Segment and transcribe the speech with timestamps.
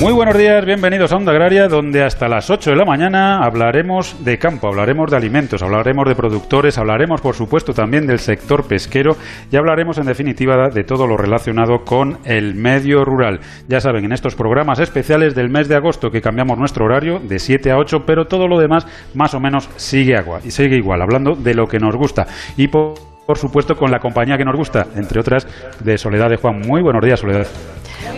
[0.00, 4.24] Muy buenos días, bienvenidos a Onda Agraria, donde hasta las 8 de la mañana hablaremos
[4.24, 9.18] de campo, hablaremos de alimentos, hablaremos de productores, hablaremos por supuesto también del sector pesquero
[9.52, 13.40] y hablaremos en definitiva de todo lo relacionado con el medio rural.
[13.68, 17.38] Ya saben, en estos programas especiales del mes de agosto que cambiamos nuestro horario de
[17.38, 21.02] 7 a 8, pero todo lo demás más o menos sigue agua y sigue igual,
[21.02, 22.26] hablando de lo que nos gusta.
[22.56, 22.94] Y por,
[23.26, 25.46] por supuesto con la compañía que nos gusta, entre otras
[25.84, 26.58] de Soledad de Juan.
[26.60, 27.46] Muy buenos días, Soledad.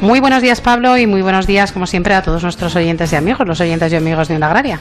[0.00, 3.16] Muy buenos días, Pablo, y muy buenos días, como siempre, a todos nuestros oyentes y
[3.16, 4.80] amigos, los oyentes y amigos de una agraria.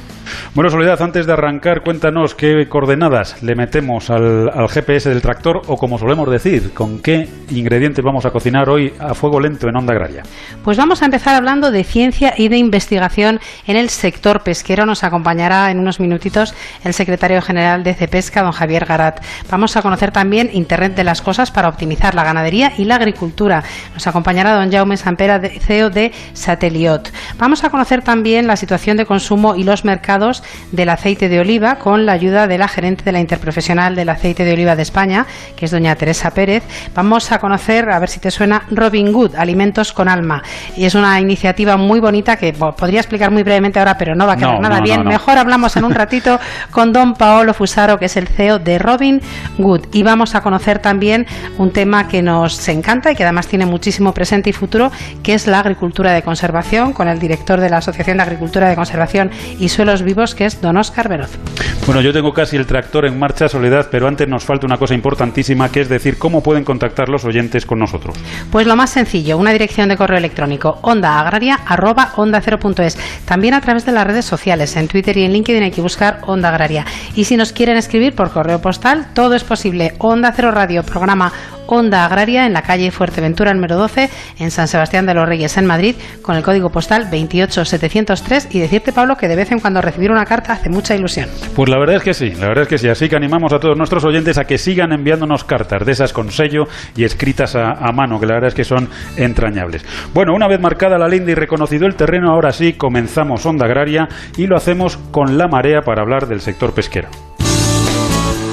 [0.55, 5.61] Bueno, Soledad, antes de arrancar, cuéntanos qué coordenadas le metemos al, al, GPS del tractor
[5.67, 9.75] o, como solemos decir, con qué ingredientes vamos a cocinar hoy a fuego lento en
[9.75, 10.23] Onda Agraria.
[10.63, 14.85] Pues vamos a empezar hablando de ciencia y de investigación en el sector pesquero.
[14.85, 16.53] Nos acompañará en unos minutitos
[16.83, 19.23] el secretario general de CEPESCA, don Javier Garat.
[19.49, 23.63] Vamos a conocer también Internet de las Cosas para optimizar la ganadería y la agricultura.
[23.93, 27.11] Nos acompañará don Jaume Sampera, CEO de Sateliot.
[27.37, 31.75] Vamos a conocer también la situación de consumo y los mercados del aceite de oliva
[31.75, 35.25] con la ayuda de la gerente de la Interprofesional del Aceite de Oliva de España,
[35.55, 36.63] que es doña Teresa Pérez.
[36.95, 40.41] Vamos a conocer, a ver si te suena, Robin Good, Alimentos con Alma.
[40.75, 44.25] Y es una iniciativa muy bonita que bueno, podría explicar muy brevemente ahora, pero no
[44.25, 45.03] va a quedar No, nada no, bien.
[45.03, 45.09] no.
[45.09, 46.39] Mejor hablamos en un ratito
[46.71, 49.21] con don Paolo Fusaro, que es el CEO de Robin
[49.57, 49.87] Good.
[49.93, 54.13] Y vamos a conocer también un tema que nos encanta y que además tiene muchísimo
[54.13, 54.80] presente y futuro,
[55.21, 58.75] que es la agricultura de conservación, con el director de la Asociación de Agricultura de
[58.75, 59.29] Conservación
[59.59, 61.37] y Suelos Vivos, que es don Óscar Veroz.
[61.85, 64.93] Bueno, yo tengo casi el tractor en marcha, Soledad, pero antes nos falta una cosa
[64.93, 68.15] importantísima, que es decir, cómo pueden contactar los oyentes con nosotros.
[68.51, 72.97] Pues lo más sencillo, una dirección de correo electrónico, ondaagraria.onda0.es.
[73.25, 76.21] También a través de las redes sociales, en Twitter y en LinkedIn hay que buscar
[76.27, 76.85] Onda Agraria.
[77.15, 79.95] Y si nos quieren escribir por correo postal, todo es posible.
[79.97, 81.33] Onda Cero Radio, programa
[81.73, 84.09] Onda Agraria en la calle Fuerteventura número 12,
[84.39, 88.49] en San Sebastián de los Reyes, en Madrid, con el código postal 28703.
[88.51, 91.29] Y decirte, Pablo, que de vez en cuando recibir una carta hace mucha ilusión.
[91.55, 92.89] Pues la verdad es que sí, la verdad es que sí.
[92.89, 96.29] Así que animamos a todos nuestros oyentes a que sigan enviándonos cartas de esas con
[96.29, 96.65] sello
[96.97, 99.85] y escritas a, mano, que la verdad es que son entrañables.
[100.13, 104.09] Bueno, una vez marcada la linda y reconocido el terreno, ahora sí comenzamos Onda Agraria
[104.35, 107.07] y lo hacemos con la marea para hablar del sector pesquero.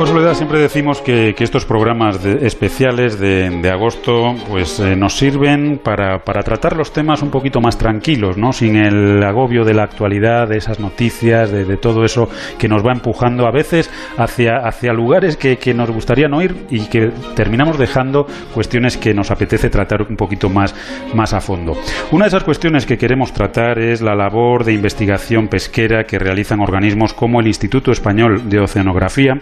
[0.00, 5.78] Pues Soledad, siempre decimos que, estos programas de- especiales de, agosto pues eh, nos sirven
[5.84, 8.54] para, para tratar los temas un poquito más tranquilos, ¿no?
[8.54, 12.92] Sin el agobio de la actualidad, de esas noticias, de, todo eso que nos va
[12.92, 17.76] empujando a veces hacia, hacia lugares que, que nos gustaría no ir y que terminamos
[17.76, 20.74] dejando cuestiones que nos apetece tratar un poquito más,
[21.12, 21.76] más a fondo.
[22.10, 26.60] Una de esas cuestiones que queremos tratar es la labor de investigación pesquera que realizan
[26.60, 29.34] organismos como el Instituto Español de Oceanografía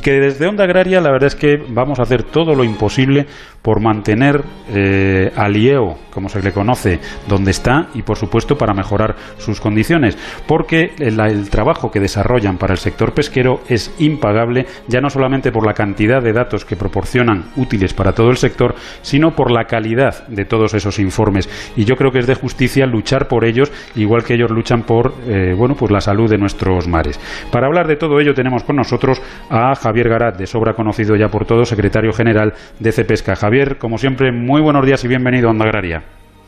[0.00, 3.26] que desde Onda Agraria la verdad es que vamos a hacer todo lo imposible
[3.62, 8.72] por mantener eh, al IEO, como se le conoce, donde está y por supuesto para
[8.72, 10.16] mejorar sus condiciones,
[10.46, 15.52] porque el, el trabajo que desarrollan para el sector pesquero es impagable, ya no solamente
[15.52, 19.64] por la cantidad de datos que proporcionan útiles para todo el sector, sino por la
[19.64, 21.48] calidad de todos esos informes.
[21.76, 25.14] Y yo creo que es de justicia luchar por ellos, igual que ellos luchan por
[25.26, 27.18] eh, bueno, pues la salud de nuestros mares.
[27.50, 29.20] Para hablar de todo ello tenemos con nosotros
[29.50, 33.34] a Javier Garat, de sobra conocido ya por todos, secretario general de Cepesca.
[33.34, 36.02] Javier, como siempre, muy buenos días y bienvenido a Onda Agraria.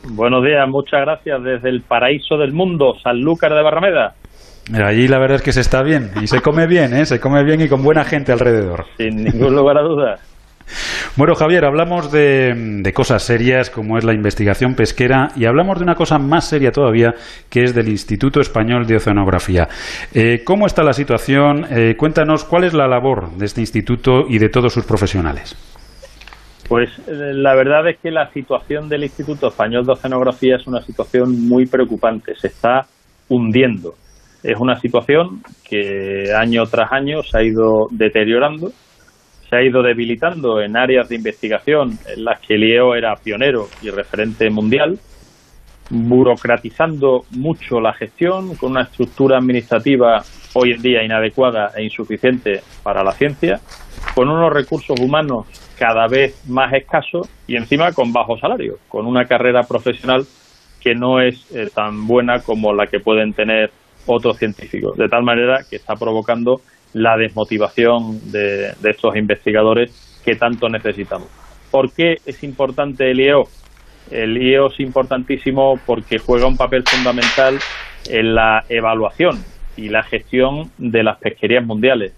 [0.09, 4.15] Buenos días, muchas gracias desde el paraíso del mundo, Sanlúcar de Barrameda.
[4.73, 7.05] Allí la verdad es que se está bien y se come bien, ¿eh?
[7.05, 8.85] se come bien y con buena gente alrededor.
[8.97, 10.30] Sin ningún lugar a dudas.
[11.15, 15.95] Bueno, Javier, hablamos de, cosas serias como es la investigación pesquera y hablamos de una
[15.95, 17.13] cosa más seria todavía
[17.49, 19.67] que es del Instituto Español de Oceanografía.
[20.13, 21.65] Eh, ¿Cómo está la situación?
[21.69, 25.55] Eh, cuéntanos cuál es la labor de este instituto y de todos sus profesionales.
[26.67, 30.81] Pues eh, la verdad es que la situación del Instituto Español de Oceanografía es una
[30.81, 32.85] situación muy preocupante, se está
[33.27, 33.95] hundiendo.
[34.43, 38.71] Es una situación que año tras año se ha ido deteriorando,
[39.51, 43.67] se ha ido debilitando en áreas de investigación en las que el IEO era pionero
[43.81, 44.97] y referente mundial,
[45.89, 53.03] burocratizando mucho la gestión con una estructura administrativa hoy en día inadecuada e insuficiente para
[53.03, 53.59] la ciencia,
[54.15, 59.25] con unos recursos humanos cada vez más escasos y encima con bajo salario, con una
[59.25, 60.25] carrera profesional
[60.79, 63.69] que no es eh, tan buena como la que pueden tener
[64.05, 66.61] otros científicos, de tal manera que está provocando
[66.93, 71.27] la desmotivación de, estos investigadores que tanto necesitamos.
[71.69, 73.43] ¿Por qué es importante el IEO?
[74.09, 77.57] El IEO es importantísimo porque juega un papel fundamental
[78.09, 79.43] en la evaluación
[79.77, 82.13] y la gestión de las pesquerías mundiales,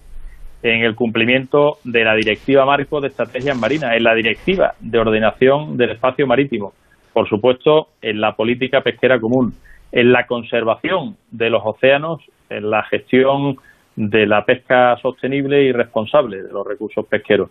[0.62, 5.76] en el cumplimiento de la Directiva Marco de Estrategias Marinas, en la Directiva de Ordenación
[5.76, 6.72] del Espacio Marítimo,
[7.12, 9.54] por supuesto, en la política pesquera común,
[9.92, 12.20] en la conservación de los océanos,
[12.50, 13.56] en la gestión
[13.96, 17.50] de la pesca sostenible y responsable de los recursos pesqueros.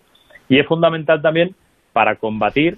[0.50, 1.56] Y es fundamental también
[1.94, 2.78] para combatir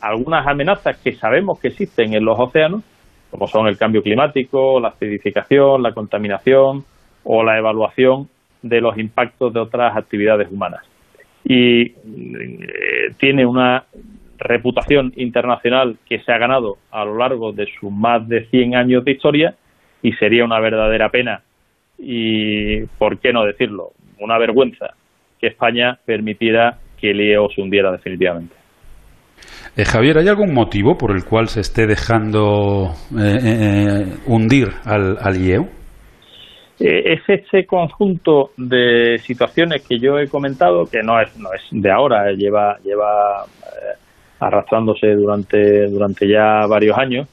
[0.00, 2.82] algunas amenazas que sabemos que existen en los océanos,
[3.30, 6.84] como son el cambio climático, la acidificación, la contaminación
[7.24, 8.28] o la evaluación
[8.62, 10.82] de los impactos de otras actividades humanas.
[11.44, 11.94] Y eh,
[13.18, 13.84] tiene una
[14.38, 19.04] reputación internacional que se ha ganado a lo largo de sus más de 100 años
[19.04, 19.54] de historia
[20.02, 21.42] y sería una verdadera pena
[22.02, 24.94] y, ¿por qué no decirlo?, una vergüenza
[25.40, 28.54] que España permitiera que el IEO se hundiera definitivamente.
[29.76, 35.16] Eh, Javier, ¿hay algún motivo por el cual se esté dejando eh, eh, hundir al,
[35.20, 35.66] al IEO?
[36.78, 41.92] es ese conjunto de situaciones que yo he comentado, que no es, no es de
[41.92, 43.44] ahora, lleva, lleva
[44.40, 47.28] arrastrándose durante, durante ya varios años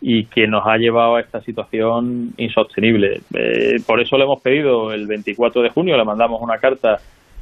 [0.00, 3.20] y que nos ha llevado a esta situación insostenible.
[3.86, 6.98] por eso le hemos pedido el 24 de junio, le mandamos una carta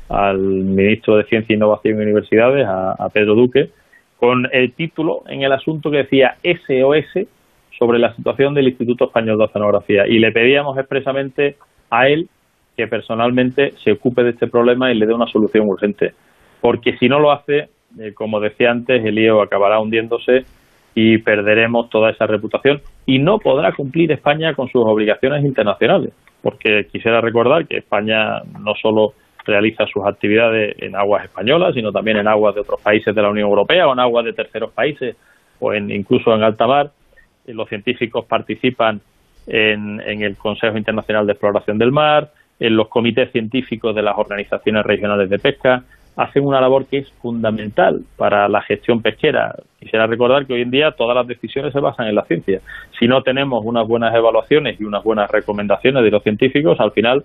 [0.09, 3.71] al ministro de Ciencia, Innovación y Universidades, a Pedro Duque,
[4.19, 7.27] con el título en el asunto que decía SOS
[7.79, 11.57] sobre la situación del Instituto Español de Oceanografía y le pedíamos expresamente
[11.91, 12.29] a él
[12.77, 16.15] que personalmente se ocupe de este problema y le dé una solución urgente,
[16.61, 17.69] porque si no lo hace,
[17.99, 20.45] eh, como decía antes, el IEO acabará hundiéndose
[21.01, 26.13] y perderemos toda esa reputación y no podrá cumplir España con sus obligaciones internacionales,
[26.43, 29.13] porque quisiera recordar que España no solo
[29.45, 33.31] realiza sus actividades en aguas españolas, sino también en aguas de otros países de la
[33.31, 35.15] Unión Europea o en aguas de terceros países
[35.61, 36.91] o en, incluso en alta mar.
[37.47, 39.01] Eh, los científicos participan
[39.47, 44.19] en, en el Consejo Internacional de Exploración del Mar, en los comités científicos de las
[44.19, 45.85] organizaciones regionales de pesca,
[46.19, 49.55] hacen una labor que es fundamental para la gestión pesquera.
[49.79, 52.61] Quisiera recordar que hoy en día todas las decisiones se basan en la ciencia.
[52.99, 57.25] Si no tenemos unas buenas evaluaciones y unas buenas recomendaciones de los científicos, al final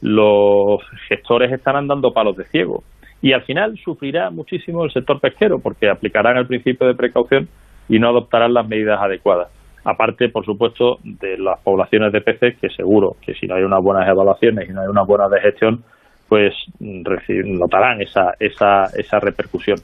[0.00, 2.84] los gestores están andando palos de ciego.
[3.20, 7.48] Y al final sufrirá muchísimo el sector pesquero porque aplicarán el principio de precaución
[7.88, 9.48] y no adoptarán las medidas adecuadas.
[9.84, 13.82] Aparte, por supuesto, de las poblaciones de peces que seguro que si no hay unas
[13.82, 15.82] buenas evaluaciones y no hay unas buenas de gestión,
[16.28, 19.78] pues notarán esa, esa, esa repercusión.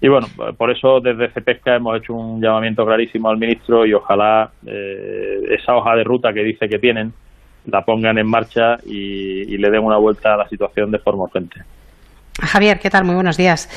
[0.00, 4.50] Y bueno, por eso desde CEPESCA hemos hecho un llamamiento clarísimo al ministro y ojalá
[4.66, 7.12] eh, esa hoja de ruta que dice que tienen
[7.66, 11.60] la pongan en marcha y, le den una vuelta a la situación de forma urgente.
[12.40, 13.04] Javier, ¿qué tal?
[13.04, 13.68] Muy buenos días.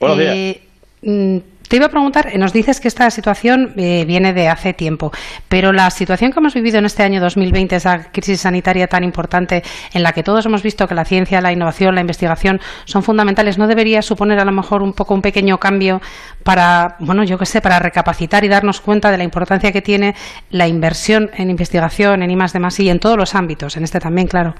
[0.00, 0.34] Buenos días.
[0.34, 0.60] Eh,
[1.02, 1.36] mm,
[1.68, 5.10] te iba a preguntar, nos dices que esta situación eh, viene de hace tiempo,
[5.48, 9.62] pero la situación que hemos vivido en este año 2020, esa crisis sanitaria tan importante
[9.94, 13.58] en la que todos hemos visto que la ciencia, la innovación, la investigación son fundamentales,
[13.58, 16.00] ¿no debería suponer a lo mejor un poco un pequeño cambio
[16.44, 20.14] para, bueno, yo qué sé, para recapacitar y darnos cuenta de la importancia que tiene
[20.50, 24.26] la inversión en investigación, en I más y en todos los ámbitos, en este también,
[24.26, 24.54] claro?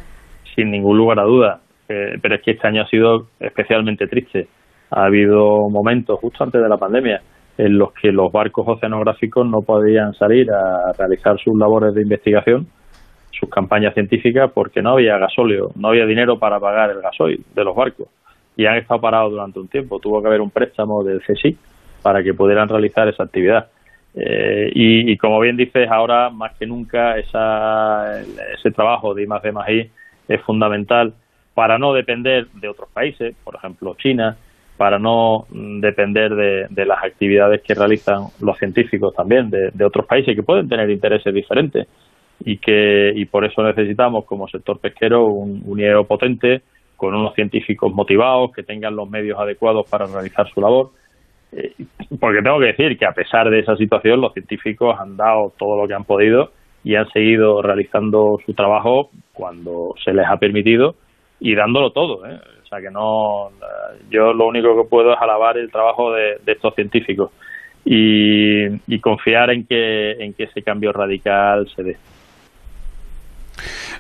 [0.55, 4.49] Sin ningún lugar a duda, eh, pero es que este año ha sido especialmente triste
[4.97, 7.21] ha habido momentos justo antes de la pandemia
[7.59, 12.67] en los que los barcos oceanográficos no podían salir a realizar sus labores de investigación,
[13.31, 17.65] sus campañas científicas, porque no había gasóleo, no había dinero para pagar el gasoil de
[17.65, 18.09] los barcos.
[18.57, 19.99] Y han estado parados durante un tiempo.
[20.01, 21.59] Tuvo que haber un préstamo del CSIC
[22.03, 23.69] para que pudieran realizar esa actividad.
[24.15, 29.43] Eh, y, como bien dices, ahora más que nunca esa, ese trabajo de I más
[29.45, 29.91] I
[30.27, 31.13] es fundamental
[31.53, 34.37] para no depender de otros países, por ejemplo China,
[34.77, 40.43] para no depender de, las actividades que realizan los científicos también de, otros países que
[40.43, 41.87] pueden tener intereses diferentes
[42.45, 46.63] y que y por eso necesitamos como sector pesquero un, un potente
[46.97, 50.91] con unos científicos motivados que tengan los medios adecuados para realizar su labor
[51.53, 51.73] eh,
[52.21, 55.81] porque tengo que decir que a pesar de esa situación los científicos han dado todo
[55.81, 56.51] lo que han podido
[56.85, 60.97] y han seguido realizando su trabajo cuando se les ha permitido
[61.41, 62.39] y dándolo todo ¿eh?
[62.67, 63.51] O sea que no,
[64.11, 67.31] yo lo único que puedo es alabar el trabajo de, estos científicos
[67.85, 71.97] y, confiar en que, en que ese cambio radical se dé.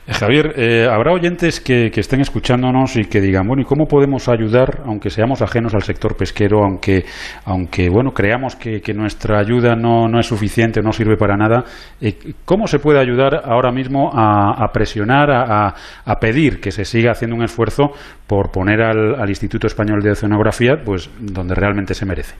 [0.08, 4.82] Javier, eh, habrá oyentes que, estén escuchándonos y que digan, bueno, ¿y cómo podemos ayudar,
[4.84, 7.04] aunque seamos ajenos al sector pesquero, aunque,
[7.44, 11.64] aunque bueno, creamos que, nuestra ayuda no, no, es suficiente, no sirve para nada?
[12.00, 17.10] Eh, ¿Cómo se puede ayudar ahora mismo a, presionar, a, a, pedir que se siga
[17.10, 17.90] haciendo un esfuerzo
[18.28, 22.36] por poner al, al Instituto Español de Oceanografía, pues, donde realmente se merece?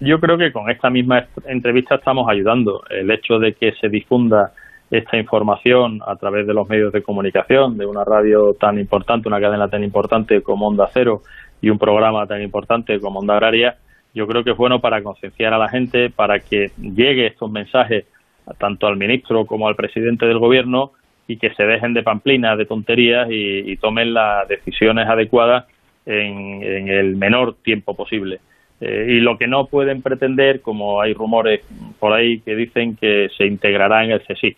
[0.00, 2.82] Yo creo que con esta misma entrevista estamos ayudando.
[2.90, 4.52] El hecho de que se difunda
[4.90, 9.40] esta información a través de los medios de comunicación, de una radio tan importante, una
[9.40, 11.22] cadena tan importante como Onda Cero
[11.60, 13.76] y un programa tan importante como Onda Agraria,
[14.14, 18.06] yo creo que es bueno para concienciar a la gente, para que llegue estos mensajes
[18.58, 20.92] tanto al ministro como al presidente del gobierno
[21.26, 25.64] y que se dejen de pamplinas, de tonterías y, tomen las decisiones adecuadas
[26.06, 28.40] en, el menor tiempo posible.
[28.80, 31.62] Eh, y lo que no pueden pretender, como hay rumores
[31.98, 34.56] por ahí que dicen que se integrará en el CSIC.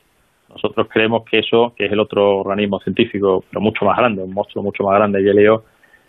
[0.57, 4.33] Nosotros creemos que eso, que es el otro organismo científico, pero mucho más grande, un
[4.33, 5.65] monstruo mucho más grande que leo,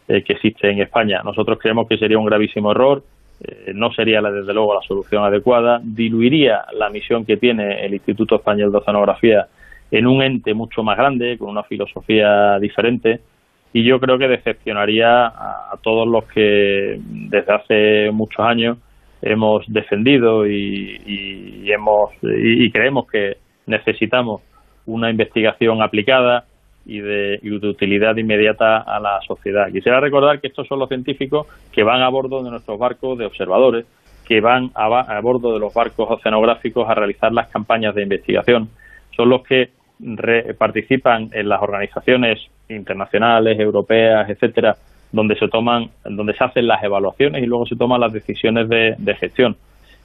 [0.08, 3.04] eh, que existe en España, nosotros creemos que sería un gravísimo error,
[3.44, 8.38] eh, no sería desde luego la solución adecuada, diluiría la misión que tiene el Instituto
[8.38, 9.48] Español de Oceanografía
[9.92, 13.20] en un ente mucho más grande, con una filosofía diferente,
[13.74, 18.78] y yo creo que decepcionaría a, todos los que desde hace muchos años
[19.22, 23.36] hemos defendido y, hemos y creemos que
[23.68, 24.42] necesitamos
[24.86, 26.46] una investigación aplicada
[26.86, 29.70] y de, utilidad inmediata a la sociedad.
[29.72, 33.26] Quisiera recordar que estos son los científicos que van a bordo de nuestros barcos de
[33.26, 33.86] observadores,
[34.26, 38.70] que van a, bordo de los barcos oceanográficos a realizar las campañas de investigación.
[39.16, 39.72] Son los que
[40.58, 44.76] participan en las organizaciones internacionales, europeas, etcétera,
[45.12, 49.16] donde se toman, donde se hacen las evaluaciones y luego se toman las decisiones de
[49.20, 49.58] gestión.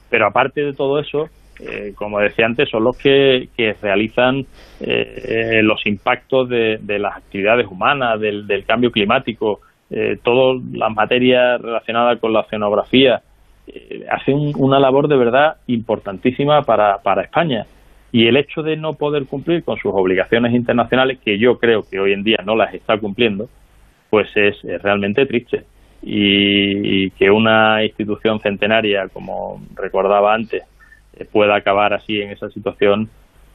[0.09, 1.29] Pero aparte de todo eso,
[1.59, 3.47] eh, como decía antes, son los que,
[3.81, 4.45] realizan
[4.79, 12.19] eh, los impactos de, las actividades humanas, del, cambio climático, eh, todas las materias relacionadas
[12.19, 13.21] con la oceanografía.
[13.67, 17.65] Eh, hacen una labor de verdad importantísima para, para España.
[18.11, 21.99] Y el hecho de no poder cumplir con sus obligaciones internacionales, que yo creo que
[21.99, 23.49] hoy en día no las está cumpliendo,
[24.09, 25.63] pues es, realmente triste.
[26.01, 30.63] y, que una institución centenaria, como recordaba antes,
[31.31, 33.09] pueda acabar así en esa situación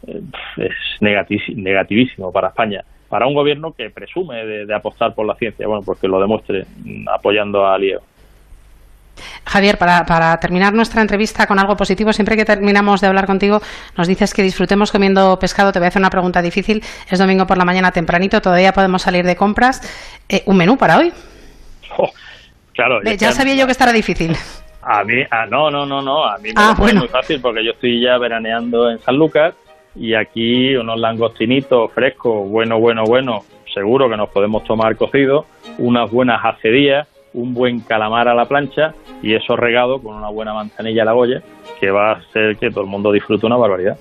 [0.07, 0.23] eh,
[0.57, 2.85] es negativísimo para España.
[3.09, 6.67] Para un gobierno que presume de, apostar por la ciencia, bueno, pues que lo demuestre
[6.85, 8.00] mm, apoyando a Lío.
[9.47, 13.61] Javier, para, para, terminar nuestra entrevista con algo positivo, siempre que terminamos de hablar contigo,
[13.97, 15.73] nos dices que disfrutemos comiendo pescado.
[15.73, 16.83] Te voy a hacer una pregunta difícil.
[17.11, 19.81] Es domingo por la mañana tempranito, todavía podemos salir de compras.
[20.29, 21.12] Eh, ¿Un menú para hoy?
[22.00, 22.12] Oh,
[22.75, 23.00] claro.
[23.03, 24.37] ya sabía yo que estará difícil.
[24.90, 27.62] A mí, ah, no, no, no, no, a mí me ah, es muy fácil porque
[27.62, 29.54] yo estoy ya veraneando en San Lucas
[29.95, 35.45] y aquí unos langostinitos frescos, bueno, bueno, bueno, seguro que nos podemos tomar cocidos,
[35.76, 40.54] unas buenas acedías, un buen calamar a la plancha y eso regado con una buena
[40.54, 41.42] manzanilla a la olla
[41.78, 43.99] que va a hacer que todo el mundo disfrute una barbaridad.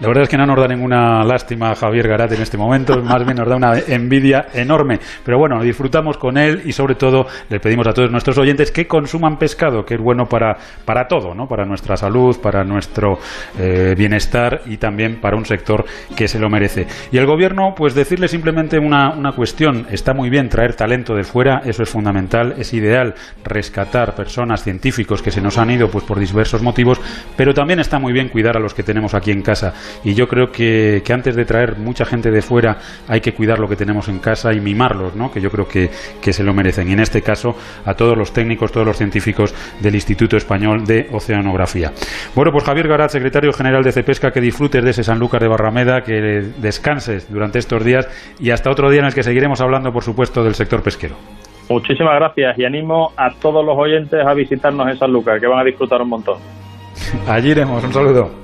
[0.00, 3.24] La verdad es que no nos da ninguna lástima Javier Garat en este momento, más
[3.24, 4.98] bien nos da una envidia enorme.
[5.24, 8.88] Pero bueno, disfrutamos con él y sobre todo le pedimos a todos nuestros oyentes que
[8.88, 11.46] consuman pescado, que es bueno para, para todo, ¿no?
[11.46, 13.18] para nuestra salud, para nuestro
[13.58, 15.84] eh, bienestar y también para un sector
[16.16, 16.86] que se lo merece.
[17.12, 21.22] Y el gobierno, pues decirle simplemente una, una cuestión, está muy bien traer talento de
[21.22, 26.04] fuera, eso es fundamental, es ideal rescatar personas, científicos que se nos han ido pues
[26.04, 27.00] por diversos motivos,
[27.36, 29.72] pero también está muy bien cuidar a los que tenemos aquí en casa
[30.02, 33.68] y yo creo que, antes de traer mucha gente de fuera hay que cuidar lo
[33.68, 35.30] que tenemos en casa y mimarlos, ¿no?
[35.30, 35.90] que yo creo que,
[36.32, 36.88] se lo merecen.
[36.88, 41.08] Y en este caso a todos los técnicos, todos los científicos del Instituto Español de
[41.12, 41.92] Oceanografía.
[42.34, 46.02] Bueno, pues Javier Garat, secretario general de Cepesca, que disfrutes de ese Sanlúcar de Barrameda,
[46.02, 48.08] que descanses durante estos días
[48.40, 51.14] y hasta otro día en el que seguiremos hablando, por supuesto, del sector pesquero.
[51.68, 55.64] Muchísimas gracias y animo a todos los oyentes a visitarnos en Sanlúcar, que van a
[55.64, 56.38] disfrutar un montón.
[57.28, 58.43] Allí iremos, un saludo.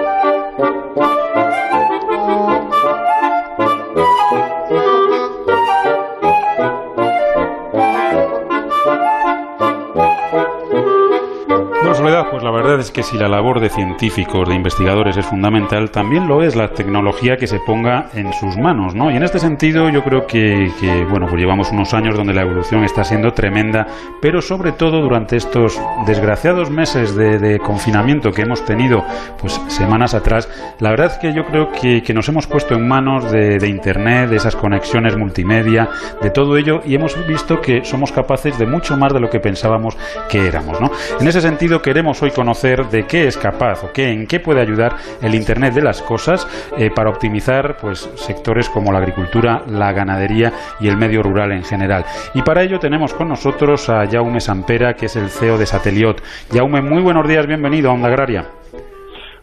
[12.39, 16.41] La verdad es que si la labor de científicos, de investigadores es fundamental, también lo
[16.43, 19.11] es la tecnología que se ponga en sus manos, ¿no?
[19.11, 20.71] Y en este sentido yo creo que,
[21.09, 23.85] bueno, pues llevamos unos años donde la evolución está siendo tremenda,
[24.21, 29.03] pero sobre todo durante estos desgraciados meses de, confinamiento que hemos tenido,
[29.39, 33.31] pues semanas atrás, la verdad es que yo creo que, nos hemos puesto en manos
[33.31, 35.89] de, de Internet, de esas conexiones multimedia,
[36.21, 39.39] de todo ello, y hemos visto que somos capaces de mucho más de lo que
[39.39, 39.97] pensábamos
[40.29, 40.91] que éramos, ¿no?
[41.19, 44.61] En ese sentido queremos hoy conocer de qué es capaz o qué, en qué puede
[44.61, 46.47] ayudar el Internet de las cosas
[46.77, 51.63] eh, para optimizar pues, sectores como la agricultura, la ganadería y el medio rural en
[51.63, 52.05] general.
[52.33, 56.21] Y para ello tenemos con nosotros a Jaume Sampera, que es el CEO de Sateliot.
[56.51, 58.45] Jaume, muy buenos días, bienvenido a Onda Agraria.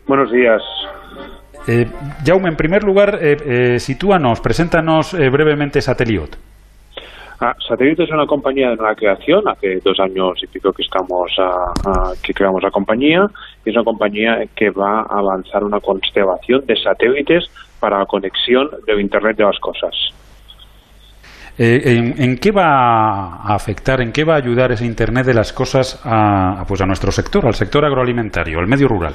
[0.06, 0.62] Buenos días.
[1.66, 1.86] Eh,
[2.24, 6.38] Jaume, en primer lugar, eh, sitúanos, preséntanos brevemente Sateliot.
[7.40, 11.30] Ah, Satélite es una compañía de nueva creación, hace dos años y pico que estamos
[11.38, 13.26] a, que creamos la compañía,
[13.64, 18.68] y es una compañía que va a lanzar una constelación de satélites para la conexión
[18.86, 19.94] del Internet de las cosas.
[21.56, 25.52] Eh, ¿en, qué va a afectar, en qué va a ayudar ese Internet de las
[25.52, 29.14] cosas a, pues a nuestro sector, al sector agroalimentario, al medio rural?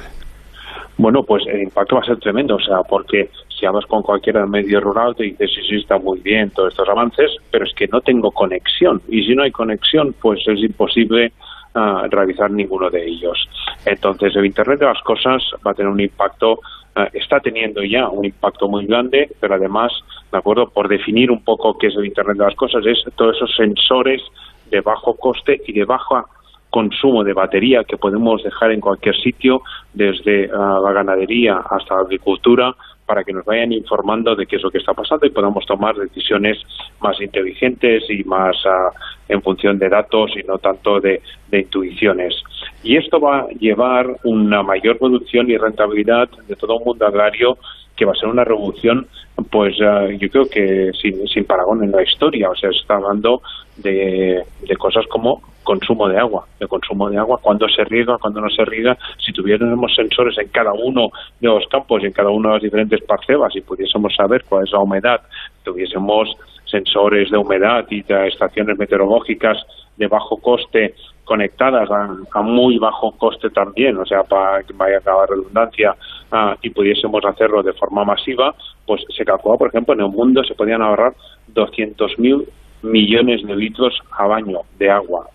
[0.98, 4.45] Bueno, pues el impacto va a ser tremendo, o sea, porque si hablas con cualquiera
[4.45, 7.88] medio rural te dices, sí, sí, está muy bien todos estos avances, pero es que
[7.88, 9.01] no tengo conexión.
[9.10, 11.31] Y si no hay conexión, pues es imposible
[11.75, 13.38] ah, realizar ninguno de ellos.
[13.86, 16.60] Entonces, el Internet de las Cosas va a tener un impacto,
[16.95, 19.91] ah, está teniendo ya un impacto muy grande, pero además,
[20.31, 23.36] de acuerdo, por definir un poco qué es el Internet de las Cosas, es todos
[23.36, 24.22] esos sensores
[24.69, 26.25] de bajo coste y de baja
[26.74, 29.62] consumo de batería que podemos dejar en cualquier sitio,
[29.93, 34.63] desde ah, la ganadería hasta la agricultura, para que nos vayan informando de qué es
[34.63, 36.57] lo que está pasando y podamos tomar decisiones
[37.01, 38.91] más inteligentes y más ah,
[39.27, 42.36] en función de datos y no tanto de, intuiciones.
[42.84, 47.58] Y esto va a llevar una mayor producción y rentabilidad de todo un mundo agrario
[47.96, 49.08] que va a ser una revolución,
[49.52, 52.50] pues ah, yo creo que sin, sin paragón en la historia.
[52.50, 53.42] O sea, se está hablando
[53.78, 58.42] de, de cosas como consumo de agua, de consumo de agua, cuando se riega, cuando
[58.42, 62.50] no se riega, si tuviéramos sensores en cada uno de los campos en cada una
[62.50, 65.22] de las diferentes parcelas y pudiésemos saber cuál es la humedad,
[65.64, 66.29] tuviésemos
[66.66, 69.57] sensores de humedad y de estaciones meteorológicas
[69.96, 75.09] de bajo coste conectadas a, muy bajo coste también, o sea, para que vaya a
[75.09, 75.96] la redundancia
[76.31, 78.53] ah, y pudiésemos hacerlo de forma masiva,
[78.86, 81.14] pues se calculó, por ejemplo, en el mundo se podían ahorrar
[81.53, 82.46] 200.000
[82.83, 85.27] millones de litros al año de agua.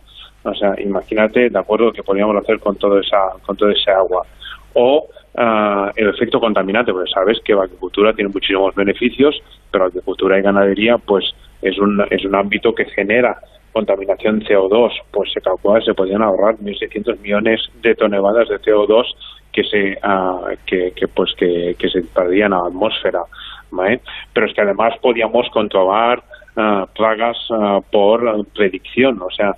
[0.42, 4.24] O sea, imagínate, de acuerdo, que podríamos hacer con todo esa, con todo ese agua.
[4.74, 9.88] O ah, el efecto contaminante, porque sabes que la agricultura tiene muchísimos beneficios, pero la
[9.88, 13.38] agricultura y ganadería, pues es un, es un ámbito que genera
[13.78, 19.04] contaminación CO2, pues se calcula que se podrían ahorrar 1.600 millones de toneladas de CO2
[19.52, 23.22] que se uh, que, que, pues que, que se perdían a la atmósfera.
[24.32, 26.24] Pero es que además podíamos controlar
[26.56, 27.36] uh, plagas
[27.92, 29.54] por predicción, o sea,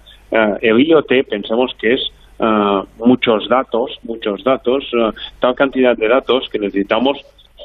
[0.60, 2.02] el IoT pensamos que es
[2.98, 4.90] muchos datos, muchos datos,
[5.40, 7.18] tal cantidad de datos que necesitamos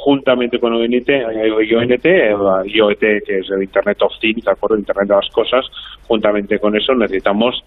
[0.06, 4.78] juntamente con el IoT, el IoT, que es el Internet of Things, ¿de acuerdo?
[4.78, 5.66] Internet de las cosas,
[6.08, 7.64] juntamente con eso necesitamos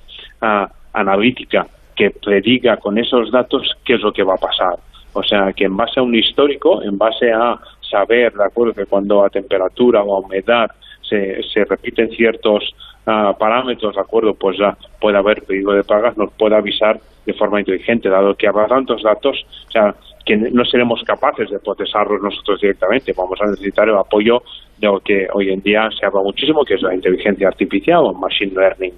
[0.92, 4.77] analítica que prediga con esos datos qué es lo que va a pasar.
[5.14, 8.87] O sea, que en base a un histórico, en base a saber, ¿de acuerdo?, que
[8.87, 10.70] cuando a temperatura o a humedad
[11.08, 12.74] se, se repiten ciertos
[13.38, 14.34] parámetros, ¿de acuerdo?
[14.34, 18.46] Pues ya puede haber pedido de pagas, nos puede avisar de forma inteligente, dado que
[18.46, 19.94] habrá tantos datos, o sea,
[20.26, 23.14] que no seremos capaces de procesarlos nosotros directamente.
[23.16, 24.42] Vamos a necesitar el apoyo
[24.76, 28.12] de lo que hoy en día se habla muchísimo, que es la inteligencia artificial o
[28.12, 28.92] machine learning.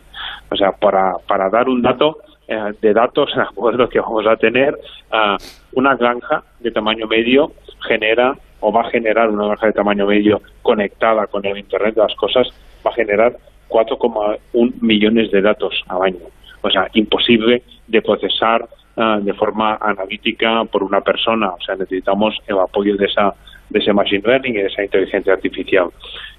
[0.51, 2.19] O sea, para, para dar un dato
[2.49, 3.89] eh, de datos, ¿de acuerdo?
[3.89, 4.75] Que vamos a tener,
[5.13, 5.37] uh,
[5.73, 7.53] una granja de tamaño medio
[7.87, 12.03] genera o va a generar una granja de tamaño medio conectada con el Internet de
[12.03, 12.49] las cosas,
[12.87, 13.37] va a generar
[13.69, 16.27] 4,1 millones de datos al año.
[16.63, 21.51] O sea, imposible de procesar ah, de forma analítica por una persona.
[21.51, 23.35] O sea, necesitamos el apoyo de, esa,
[23.71, 25.89] de ese machine learning y de esa inteligencia artificial.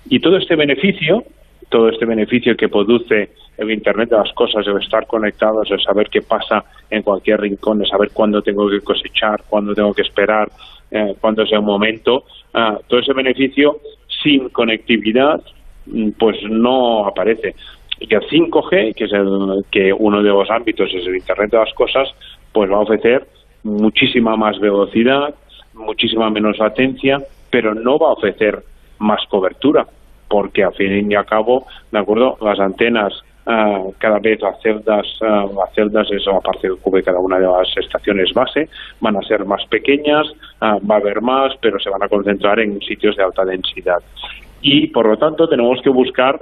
[0.09, 1.23] Y todo este beneficio,
[1.69, 6.09] todo este beneficio que produce el Internet de las cosas, el estar conectados, el saber
[6.09, 10.49] qué pasa en cualquier rincón, de saber cuándo tengo que cosechar, cuándo tengo que esperar,
[10.91, 13.79] eh, cuándo es el momento, ah, todo ese beneficio
[14.21, 15.41] sin conectividad
[15.85, 17.55] Mm, pues no aparece.
[17.99, 21.57] Y el 5G, que es el que uno de los ámbitos es el Internet de
[21.57, 22.09] las cosas,
[22.51, 23.27] pues va a ofrecer
[23.63, 25.35] muchísima más velocidad,
[25.73, 28.63] muchísima menos latencia, pero no va a ofrecer
[28.99, 29.85] más cobertura,
[30.27, 35.73] porque al fin y al cabo, de acuerdo, las antenas cada vez las celdas, las
[35.73, 39.65] celdas, eso aparte que cubre cada una de las estaciones base, van a ser más
[39.65, 40.27] pequeñas,
[40.61, 43.99] va a haber más, pero se van a concentrar en sitios de alta densidad.
[44.61, 46.39] Y por lo tanto tenemos que buscar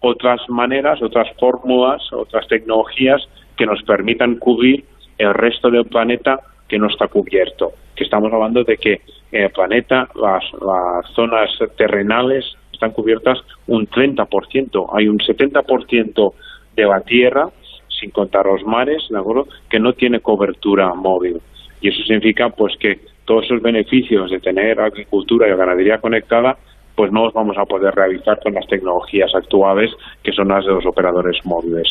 [0.00, 4.84] otras maneras, otras fórmulas, otras tecnologías que nos permitan cubrir
[5.18, 7.72] el resto del planeta que no está cubierto.
[7.94, 9.00] Que estamos hablando de que
[9.32, 14.86] el planeta, las, las zonas terrenales están cubiertas un 30%.
[14.96, 16.32] Hay un 70%
[16.76, 17.48] de la tierra,
[17.88, 21.40] sin contar los mares, ¿de acuerdo?, que no tiene cobertura móvil.
[21.80, 26.56] Y eso significa pues que todos esos beneficios de tener agricultura y ganadería conectada
[26.94, 29.90] pues no los vamos a poder realizar con las tecnologías actuales
[30.22, 31.86] que son las de los operadores móviles.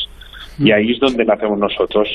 [0.59, 2.09] Y ahí es donde nacemos nosotros.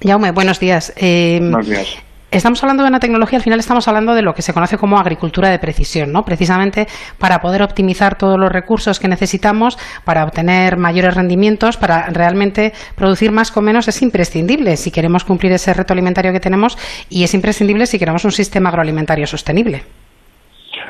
[0.00, 0.92] Jaume, buenos días.
[0.96, 2.13] Eh, buenos días.
[2.34, 4.98] Estamos hablando de una tecnología, al final estamos hablando de lo que se conoce como
[4.98, 6.24] agricultura de precisión, ¿no?
[6.24, 12.72] Precisamente para poder optimizar todos los recursos que necesitamos, para obtener mayores rendimientos, para realmente
[12.96, 16.76] producir más con menos, es imprescindible si queremos cumplir ese reto alimentario que tenemos
[17.08, 19.84] y es imprescindible si queremos un sistema agroalimentario sostenible.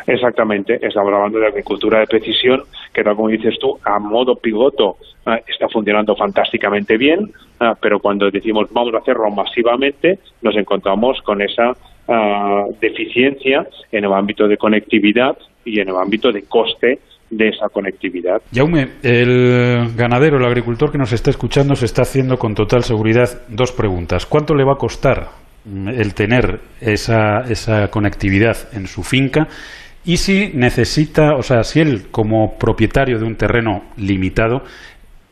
[0.07, 2.63] Exactamente, estamos hablando de agricultura de precisión,
[2.93, 7.99] que tal como dices tú, a modo pivoto eh, está funcionando fantásticamente bien, eh, pero
[8.01, 11.75] cuando decimos vamos a hacerlo masivamente, nos encontramos con esa
[12.07, 16.99] eh, deficiencia en el ámbito de conectividad y en el ámbito de coste
[17.31, 18.43] de esa conectividad.
[18.53, 23.43] Jaume, el ganadero, el agricultor que nos está escuchando se está haciendo con total seguridad
[23.49, 24.27] dos preguntas.
[24.27, 25.29] ¿Cuánto le va a costar
[25.65, 29.49] mm, el tener esa, esa conectividad en su finca
[30.05, 34.63] y si necesita, o sea, si él como propietario de un terreno limitado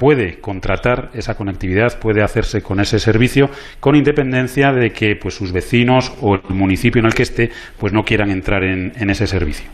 [0.03, 5.53] puede contratar esa conectividad, puede hacerse con ese servicio, con independencia de que pues sus
[5.53, 9.71] vecinos o el municipio en el que esté pues no quieran entrar en, ese servicio.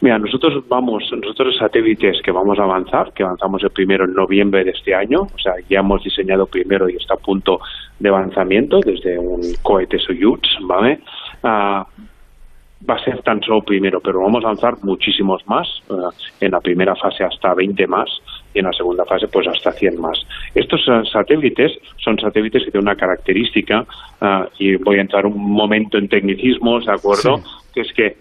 [0.00, 4.64] Mira, nosotros vamos, nosotros satélites que vamos a avanzar, que avanzamos el primero en noviembre
[4.64, 7.60] de este año, o sea, ya hemos diseñado primero y está a punto
[7.98, 11.00] de avanzamiento desde un cohete Soyuz, ¿vale?
[11.42, 11.86] Ah,
[12.90, 15.94] va a ser tan solo primero, pero vamos a lanzar muchísimos más, eh,
[16.40, 18.08] en la primera fase hasta 20 más
[18.54, 20.18] y en la segunda fase pues hasta 100 más.
[20.54, 23.84] Estos satélites son satélites que tienen una característica,
[24.20, 27.40] eh, y voy a entrar un momento en tecnicismos, ¿de acuerdo?
[27.72, 28.16] Que es que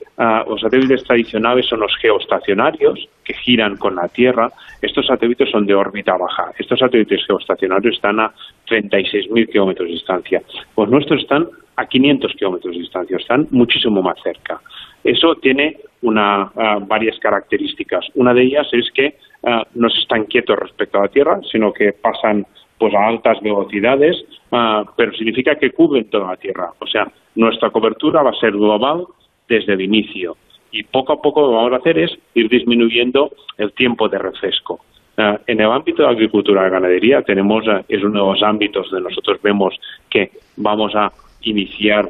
[0.47, 4.51] los satélites tradicionales son los geoestacionarios, que giran con la Tierra.
[4.81, 6.51] Estos satélites son de órbita baja.
[6.57, 8.33] Estos satélites geoestacionarios están a
[8.67, 10.41] 36.000 kilómetros de distancia.
[10.75, 14.59] Pues nuestros están a 500 kilómetros de distancia, están muchísimo más cerca.
[15.03, 18.05] Eso tiene una, ah, varias características.
[18.15, 21.93] Una de ellas es que ah, no están quietos respecto a la Tierra, sino que
[21.93, 22.45] pasan
[22.77, 26.71] pues a altas velocidades, ah, pero significa que cubren toda la Tierra.
[26.79, 29.05] O sea, nuestra cobertura va a ser global
[29.47, 30.37] desde el inicio.
[30.71, 34.19] Y poco a poco lo que vamos a hacer es ir disminuyendo el tiempo de
[34.19, 34.81] refresco.
[35.17, 39.41] en el ámbito de agricultura y ganadería tenemos, es uno de los ámbitos donde nosotros
[39.41, 39.77] vemos
[40.09, 42.09] que vamos a iniciar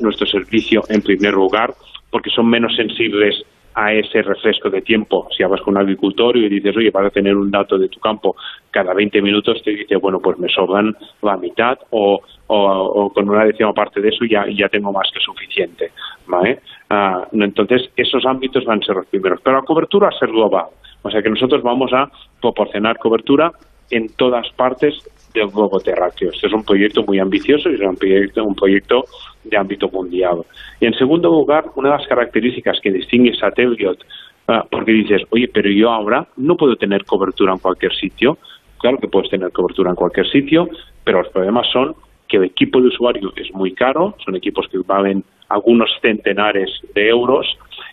[0.00, 1.72] nuestro servicio en primer lugar,
[2.10, 3.44] porque son menos sensibles
[3.74, 5.28] a ese refresco de tiempo.
[5.36, 8.00] Si hablas con un agricultor y dices, oye, vas a tener un dato de tu
[8.00, 8.34] campo
[8.70, 12.20] cada 20 minutos, te dice, bueno, pues me sobran la mitad o,
[13.14, 15.92] con una décima parte de eso ya, ya tengo más que suficiente.
[16.26, 16.60] ¿vale?
[16.90, 19.40] Ah, entonces, esos ámbitos van a ser los primeros.
[19.42, 20.66] Pero la cobertura a ser global.
[21.02, 23.52] O sea que nosotros vamos a proporcionar cobertura
[23.90, 24.94] en todas partes
[25.38, 26.30] del globo terráqueo.
[26.30, 29.04] Este es un proyecto muy ambicioso y es un proyecto, un proyecto
[29.44, 30.42] de ámbito mundial.
[30.80, 33.98] Y en segundo lugar, una de las características que distingue Satelliot,
[34.48, 38.38] ah, porque dices, oye, pero yo ahora no puedo tener cobertura en cualquier sitio.
[38.78, 40.68] Claro que puedes tener cobertura en cualquier sitio,
[41.04, 41.94] pero los problemas son
[42.28, 47.08] que el equipo de usuario es muy caro, son equipos que valen algunos centenares de
[47.08, 47.46] euros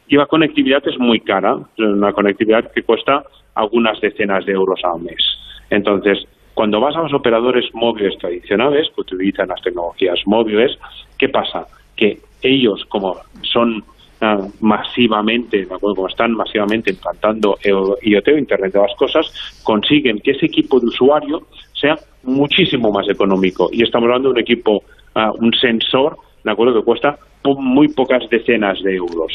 [0.07, 3.23] y la conectividad es muy cara, una conectividad que cuesta
[3.55, 5.23] algunas decenas de euros al mes.
[5.69, 10.71] Entonces, cuando vas a los operadores móviles tradicionales que utilizan las tecnologías móviles,
[11.19, 11.67] ¿qué pasa?
[11.95, 13.83] Que ellos, como son
[14.21, 20.45] ah, masivamente, como están masivamente implantando IoT o Internet de las Cosas, consiguen que ese
[20.45, 21.41] equipo de usuario
[21.73, 23.67] sea muchísimo más económico.
[23.71, 24.81] Y estamos hablando de un equipo,
[25.13, 26.79] ah, un sensor, ¿de acuerdo?
[26.79, 29.31] Que cuesta muy pocas decenas de euros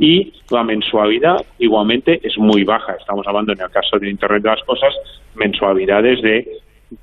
[0.00, 2.94] y la mensualidad igualmente es muy baja.
[2.94, 4.94] Estamos hablando en el caso de Internet de las Cosas,
[5.34, 6.46] mensualidades de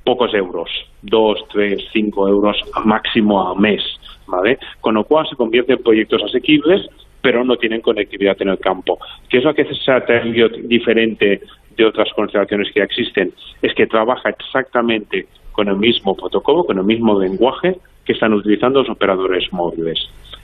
[0.03, 0.69] pocos euros,
[1.01, 3.81] dos, tres, cinco euros máximo al mes,
[4.27, 4.57] ¿vale?
[4.81, 6.87] Con lo cual se convierte en proyectos asequibles,
[7.21, 8.97] pero no tienen conectividad en el campo.
[9.29, 11.41] ¿Qué es lo que hace Satellite diferente
[11.75, 13.33] de otras constelaciones que ya existen?
[13.61, 18.81] Es que trabaja exactamente con el mismo protocolo, con el mismo lenguaje que están utilizando
[18.81, 19.99] los operadores móviles.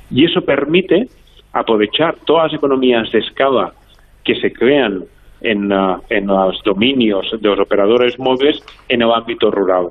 [0.09, 1.07] Y eso permite
[1.53, 3.73] aprovechar todas las economías de escala
[4.23, 5.03] que se crean
[5.41, 5.71] en,
[6.09, 9.89] en los dominios de los operadores móviles en el ámbito rural.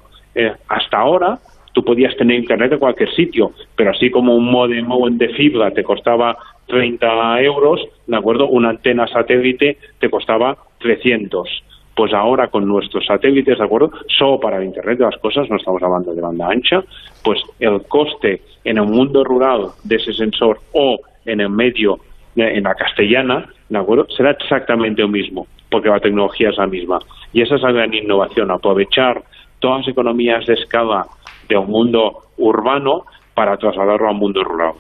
[0.69, 1.39] hasta ahora
[1.73, 5.83] tú podías tener internet en cualquier sitio, pero así como un modem de fibra te
[5.83, 8.49] costaba 30 euros, ¿de acuerdo?
[8.49, 11.65] Una antena satélite te costaba 300.
[11.95, 13.91] Pues ahora con nuestros satélites, ¿de acuerdo?
[14.07, 16.83] Solo para el Internet de las cosas, no estamos hablando de banda ancha,
[17.23, 20.99] pues el coste en el mundo rural de ese sensor o
[21.31, 21.99] en el medio,
[22.37, 24.07] en la castellana, ¿de acuerdo?
[24.17, 26.99] Será exactamente lo mismo, porque la tecnología es la misma.
[27.33, 29.23] Y esa es la gran innovación, aprovechar
[29.59, 31.07] todas las economías de escala
[31.49, 34.73] de un mundo urbano para trasladarlo a un mundo rural.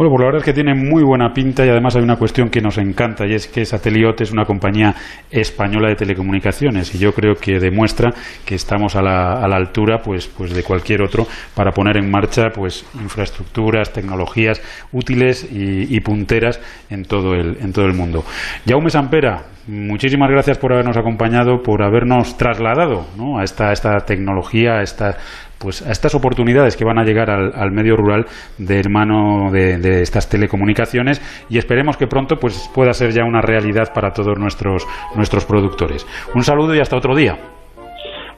[0.00, 2.48] Bueno, pues la verdad es que tiene muy buena pinta y además hay una cuestión
[2.48, 4.94] que nos encanta y es que Sateliot es una compañía
[5.30, 8.10] española de telecomunicaciones y yo creo que demuestra
[8.46, 12.10] que estamos a la, a la altura pues, pues de cualquier otro para poner en
[12.10, 18.24] marcha pues infraestructuras, tecnologías útiles y, punteras en todo el, en todo el mundo.
[18.66, 23.04] Jaume Sampera, muchísimas gracias por habernos acompañado, por habernos trasladado
[23.38, 25.18] a esta, esta tecnología, a esta
[25.60, 28.24] pues a estas oportunidades que van a llegar al, medio rural
[28.56, 31.20] de hermano de, estas telecomunicaciones
[31.50, 36.06] y esperemos que pronto pues pueda ser ya una realidad para todos nuestros nuestros productores.
[36.34, 37.36] Un saludo y hasta otro día.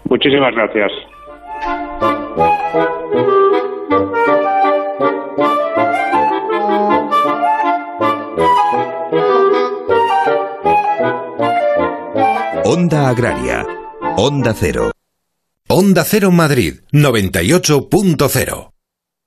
[0.09, 0.91] Muchísimas gracias.
[12.65, 13.65] Onda Agraria.
[14.17, 14.92] Onda Cero.
[15.75, 18.73] Onda Cero Madrid 98.0.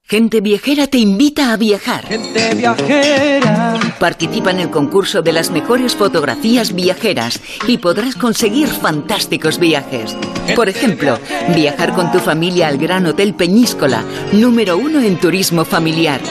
[0.04, 2.06] Gente Viajera te invita a viajar.
[2.06, 3.80] Gente Viajera.
[4.00, 10.16] Participa en el concurso de las mejores fotografías viajeras y podrás conseguir fantásticos viajes.
[10.56, 11.18] Por ejemplo,
[11.56, 16.22] viajar con tu familia al Gran Hotel Peñíscola, número uno en turismo familiar.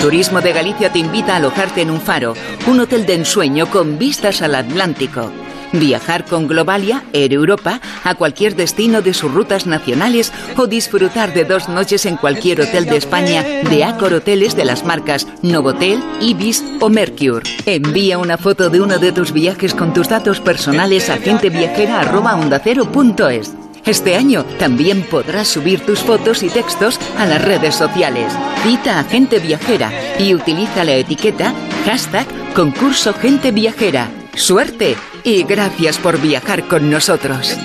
[0.00, 2.32] Turismo de Galicia te invita a alojarte en un faro,
[2.66, 5.30] un hotel de ensueño con vistas al Atlántico.
[5.72, 11.44] Viajar con Globalia, Air Europa, a cualquier destino de sus rutas nacionales o disfrutar de
[11.44, 16.64] dos noches en cualquier hotel de España de Accor Hoteles de las marcas Novotel, Ibis
[16.80, 17.42] o Mercure.
[17.66, 23.52] Envía una foto de uno de tus viajes con tus datos personales a genteviajera.ondacero.es.
[23.84, 28.32] Este año también podrás subir tus fotos y textos a las redes sociales.
[28.62, 31.54] Cita a Gente Viajera y utiliza la etiqueta
[31.86, 34.10] hashtag concurso Gente Viajera.
[34.38, 34.96] ¡Suerte!
[35.24, 37.56] y gracias por viajar con nosotros.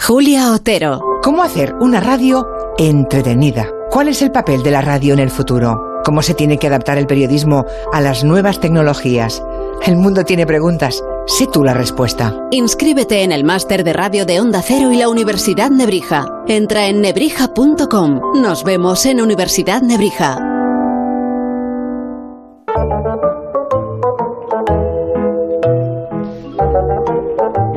[0.00, 1.00] Julia Otero.
[1.22, 2.46] ¿Cómo hacer una radio
[2.78, 3.68] entretenida?
[3.90, 6.00] ¿Cuál es el papel de la radio en el futuro?
[6.04, 9.42] ¿Cómo se tiene que adaptar el periodismo a las nuevas tecnologías?
[9.86, 11.02] El mundo tiene preguntas.
[11.26, 12.34] Sé tú la respuesta.
[12.50, 16.26] Inscríbete en el máster de radio de Onda Cero y la Universidad Nebrija.
[16.48, 18.20] Entra en nebrija.com.
[18.42, 20.53] Nos vemos en Universidad Nebrija.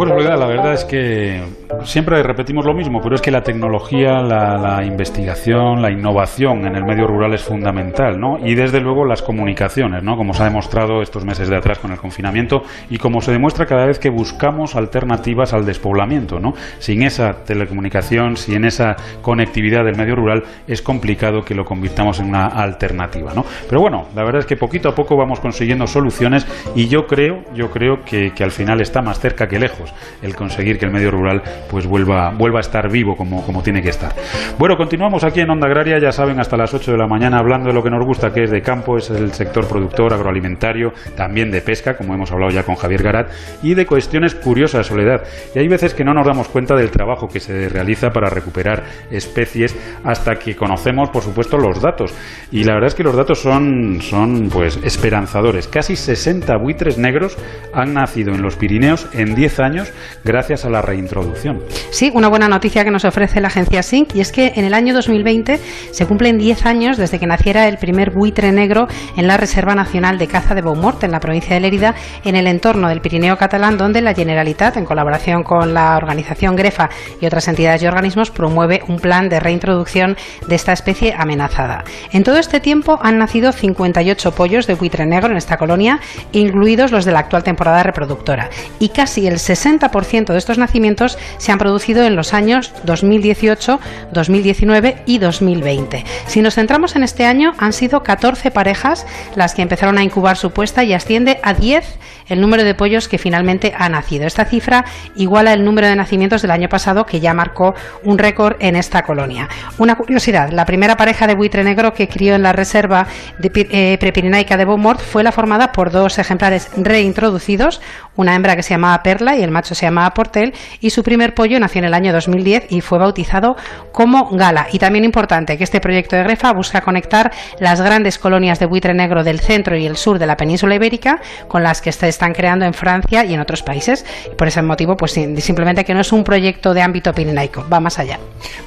[0.07, 1.41] La verdad es que
[1.87, 6.83] siempre repetimos lo mismo, pero es que la tecnología, la, investigación, la innovación en el
[6.83, 8.37] medio rural es fundamental, ¿no?
[8.45, 10.17] Y desde luego las comunicaciones, ¿no?
[10.17, 13.65] Como se ha demostrado estos meses de atrás con el confinamiento y como se demuestra
[13.65, 16.53] cada vez que buscamos alternativas al despoblamiento, ¿no?
[16.79, 22.27] Sin esa telecomunicación, sin esa conectividad del medio rural, es complicado que lo convirtamos en
[22.27, 23.45] una alternativa, ¿no?
[23.69, 26.45] Pero bueno, la verdad es que poquito a poco vamos consiguiendo soluciones
[26.75, 30.35] y yo creo, yo creo que, que al final está más cerca que lejos el
[30.35, 31.41] conseguir que el medio rural
[31.77, 34.11] pues vuelva, vuelva a estar vivo como, como tiene que estar.
[34.57, 37.67] Bueno, continuamos aquí en Onda Agraria, ya saben, hasta las 8 de la mañana hablando
[37.67, 41.51] de lo que nos gusta, que es de campo, es el sector productor agroalimentario, también
[41.51, 45.21] de pesca, como hemos hablado ya con Javier Garat, y de cuestiones curiosas, Soledad.
[45.53, 48.81] Y hay veces que no nos damos cuenta del trabajo que se realiza para recuperar
[49.11, 52.11] especies hasta que conocemos, por supuesto, los datos.
[52.51, 55.67] Y la verdad es que los datos son, son pues esperanzadores.
[55.67, 57.37] Casi 60 buitres negros
[57.71, 61.59] han nacido en los Pirineos en 10 años gracias a la reintroducción.
[61.91, 64.73] Sí, una buena noticia que nos ofrece la agencia SINC y es que en el
[64.73, 65.59] año 2020
[65.91, 70.17] se cumplen 10 años desde que naciera el primer buitre negro en la Reserva Nacional
[70.17, 73.77] de Caza de Beaumort, en la provincia de Lérida, en el entorno del Pirineo catalán,
[73.77, 76.89] donde la Generalitat, en colaboración con la organización Grefa
[77.21, 80.15] y otras entidades y organismos, promueve un plan de reintroducción
[80.47, 81.83] de esta especie amenazada.
[82.11, 85.99] En todo este tiempo han nacido 58 pollos de buitre negro en esta colonia,
[86.31, 88.49] incluidos los de la actual temporada reproductora,
[88.79, 93.79] y casi el 60% de estos nacimientos se han producido en los años 2018,
[94.11, 96.03] 2019 y 2020.
[96.25, 100.35] Si nos centramos en este año, han sido 14 parejas las que empezaron a incubar
[100.35, 101.85] su puesta y asciende a 10
[102.27, 104.25] el número de pollos que finalmente ha nacido.
[104.25, 104.85] Esta cifra
[105.15, 109.03] iguala el número de nacimientos del año pasado, que ya marcó un récord en esta
[109.03, 109.47] colonia.
[109.77, 113.07] Una curiosidad, la primera pareja de buitre negro que crió en la reserva
[113.39, 117.81] de, eh, prepirinaica de Beaumont fue la formada por dos ejemplares reintroducidos,
[118.15, 121.33] una hembra que se llamaba Perla y el macho se llamaba Portel, y su primer
[121.33, 123.55] pollo nació en el año 2010 y fue bautizado
[123.91, 124.67] como Gala.
[124.71, 128.93] Y también importante que este proyecto de Grefa busca conectar las grandes colonias de buitre
[128.93, 132.33] negro del centro y el sur de la península ibérica con las que se están
[132.33, 134.05] creando en Francia y en otros países.
[134.31, 137.79] Y por ese motivo, pues simplemente que no es un proyecto de ámbito pirinaico, va
[137.79, 138.19] más allá.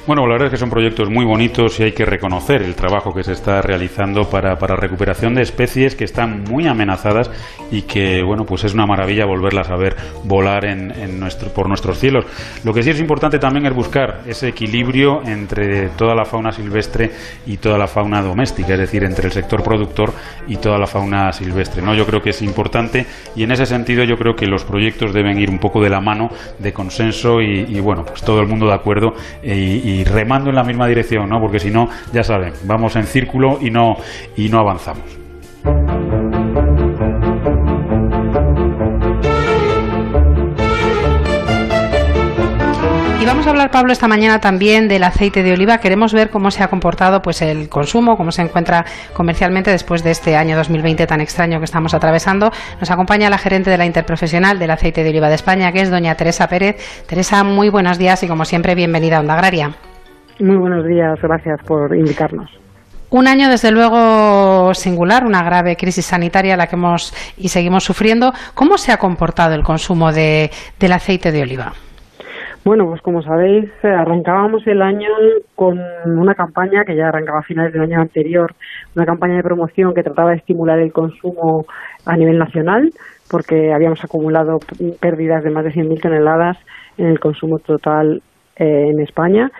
[0.07, 3.13] Bueno, la verdad es que son proyectos muy bonitos y hay que reconocer el trabajo
[3.13, 7.29] que se está realizando para, recuperación de especies que están muy amenazadas
[7.71, 11.67] y que, bueno, pues es una maravilla volverlas a ver volar en, en nuestro, por
[11.67, 12.25] nuestros cielos.
[12.63, 17.11] Lo que sí es importante también es buscar ese equilibrio entre toda la fauna silvestre
[17.45, 20.13] y toda la fauna doméstica, es decir, entre el sector productor
[20.47, 21.81] y toda la fauna silvestre.
[21.81, 21.93] ¿no?
[21.93, 25.39] Yo creo que es importante y en ese sentido yo creo que los proyectos deben
[25.39, 28.73] ir un poco de la mano de consenso y, bueno, pues todo el mundo de
[28.73, 31.39] acuerdo e, y, remando en la misma dirección, ¿no?
[31.39, 33.97] porque si no, ya saben, vamos en círculo y no,
[34.35, 36.60] y no avanzamos.
[43.41, 45.79] Vamos a hablar, Pablo, esta mañana también del aceite de oliva.
[45.79, 50.11] Queremos ver cómo se ha comportado pues el consumo, cómo se encuentra comercialmente después de
[50.11, 52.51] este año 2020 tan extraño que estamos atravesando.
[52.79, 55.89] Nos acompaña la gerente de la Interprofesional del Aceite de Oliva de España, que es
[55.89, 56.75] doña Teresa Pérez.
[57.07, 59.71] Teresa, muy buenos días y como siempre, bienvenida a Onda Agraria.
[60.39, 62.47] Muy buenos días, gracias por invitarnos.
[63.09, 68.33] Un año, desde luego, singular, una grave crisis sanitaria la que hemos y seguimos sufriendo.
[68.53, 71.73] ¿Cómo se ha comportado el consumo de, del aceite de oliva?
[72.63, 75.09] Bueno, pues como sabéis, eh, arrancábamos el año
[75.55, 78.53] con una campaña que ya arrancaba a finales del año anterior,
[78.95, 81.65] una campaña de promoción que trataba de estimular el consumo
[82.05, 82.91] a nivel nacional,
[83.31, 84.59] porque habíamos acumulado
[84.99, 86.57] pérdidas de más de 100.000 toneladas
[86.99, 88.21] en el consumo total
[88.57, 89.51] eh, en España.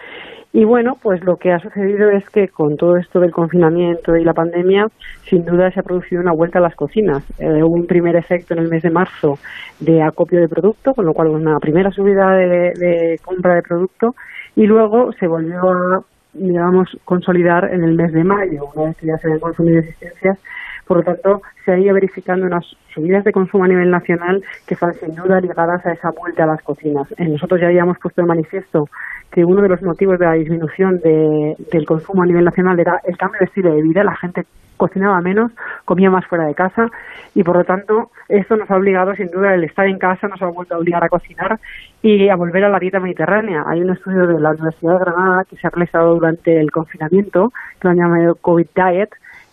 [0.53, 4.25] Y bueno, pues lo que ha sucedido es que con todo esto del confinamiento y
[4.25, 4.87] la pandemia,
[5.23, 7.23] sin duda se ha producido una vuelta a las cocinas.
[7.39, 9.39] Eh, hubo un primer efecto en el mes de marzo
[9.79, 14.13] de acopio de producto, con lo cual una primera subida de, compra de producto
[14.57, 19.07] y luego se volvió a, digamos, consolidar en el mes de mayo, una vez que
[19.07, 20.37] ya se habían consumido existencias.
[20.85, 24.73] Por lo tanto, se ha ido verificando unas subidas de consumo a nivel nacional que
[24.73, 27.09] están sin duda ligadas a esa vuelta a las cocinas.
[27.17, 28.89] Eh, nosotros ya habíamos puesto de manifiesto
[29.31, 33.17] que uno de los motivos de la disminución del consumo a nivel nacional era el
[33.17, 34.03] cambio de estilo de vida.
[34.03, 34.45] La gente
[34.81, 35.51] cocinaba menos,
[35.85, 36.87] comía más fuera de casa
[37.35, 40.41] y por lo tanto esto nos ha obligado sin duda el estar en casa nos
[40.41, 41.59] ha vuelto a obligar a cocinar
[42.01, 43.63] y a volver a la dieta mediterránea.
[43.67, 47.53] Hay un estudio de la Universidad de Granada que se ha realizado durante el confinamiento
[47.79, 49.09] que lo han llamado COVID Diet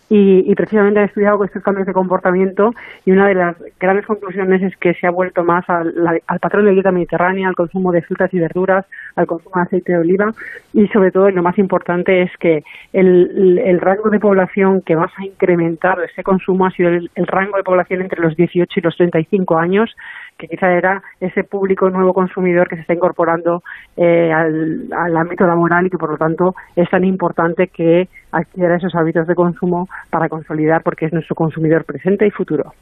[0.09, 2.73] y, precisamente ha estudiado estos cambios de comportamiento
[3.05, 5.93] y una de las grandes conclusiones es que se ha vuelto más al,
[6.41, 9.99] patrón de dieta mediterránea, al consumo de frutas y verduras, al consumo de aceite de
[9.99, 10.33] oliva
[10.73, 15.11] y sobre todo y lo más importante es que el, rango de población que más
[15.17, 18.81] ha incrementado ese consumo ha sido el, el rango de población entre los 18 y
[18.81, 19.95] los 35 años
[20.39, 23.61] que quizá era ese público nuevo consumidor que se está incorporando
[23.97, 28.95] eh, al, ámbito laboral y que por lo tanto es tan importante que adquiera esos
[28.95, 32.73] hábitos de consumo para consolidar porque es nuestro consumidor presente y futuro.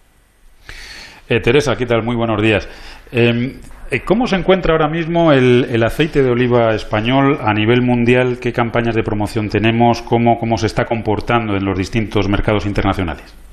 [1.28, 2.04] Eh, Teresa, ¿qué tal?
[2.04, 2.70] Muy buenos días.
[3.12, 7.82] Em, eh, ¿Cómo se encuentra ahora mismo el, el, aceite de oliva español a nivel
[7.82, 8.38] mundial?
[8.40, 10.04] ¿Qué campañas de promoción tenemos?
[10.04, 13.47] ¿Cómo, cómo se está comportando en los distintos mercados internacionales?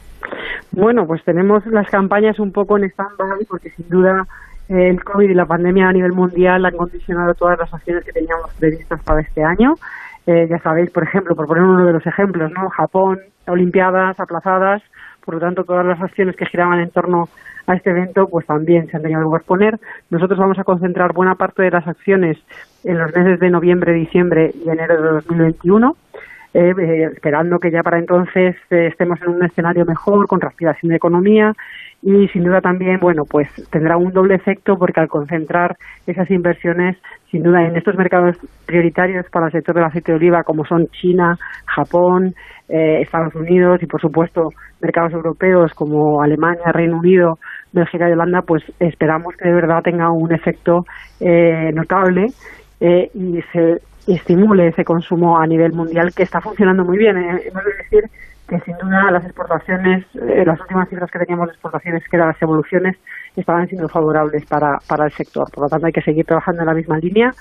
[0.77, 4.27] Bueno, pues tenemos las campañas un poco en stand-by porque sin duda
[4.69, 8.13] eh, el COVID y la pandemia a nivel mundial han condicionado todas las acciones que
[8.13, 9.75] teníamos previstas para este año.
[10.27, 12.69] Eh, ya sabéis, por ejemplo, por poner uno de los ejemplos, ¿no?
[12.71, 14.83] Japón, Olimpiadas aplazadas,
[15.25, 17.29] por lo tanto todas las acciones que giraban en torno
[17.67, 19.79] a este evento pues también se han tenido que posponer.
[20.11, 22.39] Nosotros vamos a concentrar buena parte de las acciones
[22.83, 25.95] en los meses de noviembre, diciembre y enero de 2021
[26.57, 30.91] eh, eh, esperando que ya para entonces eh, estemos en un escenario mejor, con respiración
[30.91, 31.53] de economía
[32.01, 36.97] y sin duda también, bueno, pues tendrá un doble efecto porque al concentrar esas inversiones,
[37.33, 38.37] sin duda en estos mercados
[38.67, 41.37] prioritarios para el sector del aceite de oliva, como son China,
[41.67, 42.35] Japón,
[42.69, 47.39] Estados Unidos y por supuesto mercados europeos como Alemania, Reino Unido,
[47.73, 50.85] Bélgica y Holanda, pues esperamos que de verdad tenga un efecto
[51.21, 52.27] notable
[52.81, 57.17] y se estimule ese consumo a nivel mundial que está funcionando muy bien.
[57.17, 58.05] Eh, hemos de decir
[58.49, 62.29] que sin duda las exportaciones, eh, las últimas cifras que teníamos de exportaciones, que eran
[62.29, 62.97] las evoluciones,
[63.37, 65.51] estaban siendo favorables para, para el sector.
[65.53, 67.33] Por lo tanto, hay que seguir trabajando en la misma línea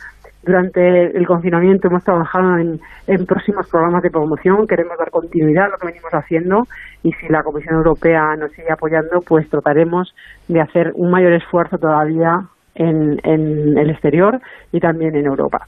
[0.44, 5.70] Durante el confinamiento hemos trabajado en, en próximos programas de promoción, queremos dar continuidad a
[5.70, 6.64] lo que venimos haciendo
[7.02, 10.14] y si la Comisión Europea nos sigue apoyando, pues trataremos
[10.50, 12.42] de hacer un mayor esfuerzo todavía
[12.76, 14.42] en, en el exterior
[14.74, 15.66] y también en Europa.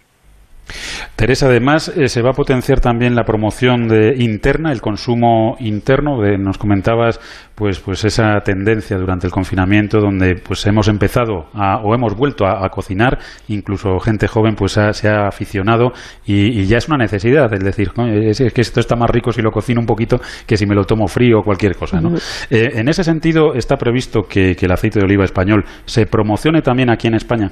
[1.15, 6.21] Teresa, además, eh, se va a potenciar también la promoción de interna, el consumo interno.
[6.21, 7.19] De, nos comentabas,
[7.55, 11.47] pues, pues esa tendencia durante el confinamiento, donde pues hemos empezado
[11.83, 15.93] o hemos vuelto a, cocinar, incluso gente joven, pues se ha aficionado
[16.25, 19.51] y, ya es una necesidad, es decir, es, que esto está más rico si lo
[19.51, 22.01] cocino un poquito que si me lo tomo frío o cualquier cosa.
[22.01, 22.15] ¿no?
[22.49, 26.89] Eh, en ese sentido, está previsto que el aceite de oliva español se promocione también
[26.89, 27.51] aquí en España.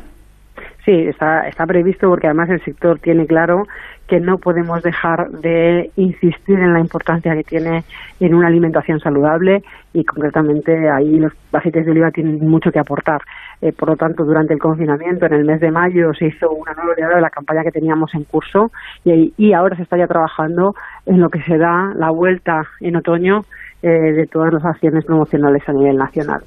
[0.86, 3.64] Sí, está, está previsto porque además el sector tiene claro
[4.06, 7.86] que no podemos dejar de insistir en la importancia que tiene
[8.20, 9.64] en una alimentación saludable
[9.94, 13.22] y concretamente ahí los aceites de oliva tienen mucho que aportar.
[13.62, 16.74] Eh, por lo tanto, durante el confinamiento, en el mes de mayo, se hizo una
[16.74, 18.70] nueva oleada de la campaña que teníamos en curso
[19.06, 20.76] y, ahora se está ya trabajando
[21.06, 23.46] en lo que será la vuelta en otoño
[23.82, 26.44] eh, de todas las acciones promocionales a nivel nacional.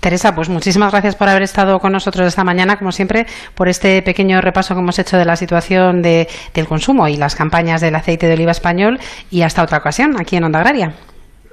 [0.00, 4.02] Teresa, pues muchísimas gracias por haber estado con nosotros esta mañana, como siempre, por este
[4.02, 7.94] pequeño repaso que hemos hecho de la situación de, del consumo y las campañas del
[7.94, 8.98] aceite de oliva español.
[9.30, 10.92] Y hasta otra ocasión, aquí en Onda Agraria.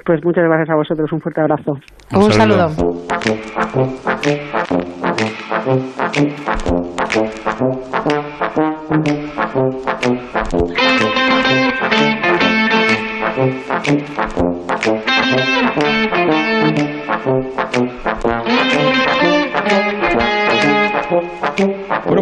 [0.05, 1.77] Pues muchas gracias a vosotros, un fuerte abrazo.
[2.11, 2.69] Un, saludo.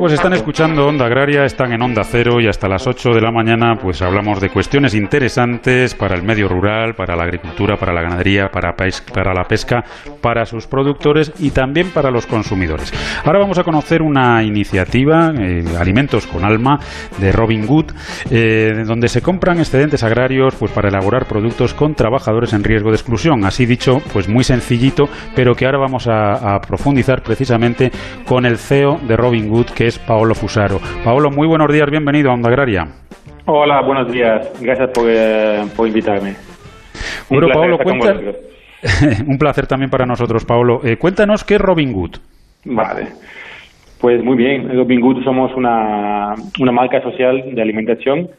[0.02, 3.30] Pues están escuchando Onda Agraria, están en Onda Cero y hasta las 8 de la
[3.30, 8.02] mañana pues hablamos de cuestiones interesantes para el medio rural, para la agricultura, para la
[8.02, 9.84] ganadería, para, la pesca,
[10.20, 12.92] para sus productores y también para los consumidores.
[13.24, 16.80] Ahora vamos a conocer una iniciativa, eh, Alimentos con Alma,
[17.20, 17.92] de Robin Good,
[18.32, 22.96] eh, donde se compran excedentes agrarios pues para elaborar productos con trabajadores en riesgo de
[22.96, 23.46] exclusión.
[23.46, 25.04] Así dicho, pues muy sencillito,
[25.36, 27.92] pero que ahora vamos a, a profundizar precisamente
[28.26, 30.80] con el CEO de Robin Good, que es Paolo Fusaro.
[31.04, 32.88] Paolo, muy buenos días, bienvenido a Onda Agraria.
[33.46, 36.36] Hola, buenos días, gracias por, eh, invitarme.
[37.30, 38.14] Bueno, Paolo, cuenta...
[39.28, 40.82] un placer también para nosotros, Paolo.
[40.84, 42.18] Eh, cuéntanos qué es Robin Good.
[42.66, 43.08] Vale.
[44.00, 48.30] Pues muy bien, Robin Good somos una, una marca social de alimentación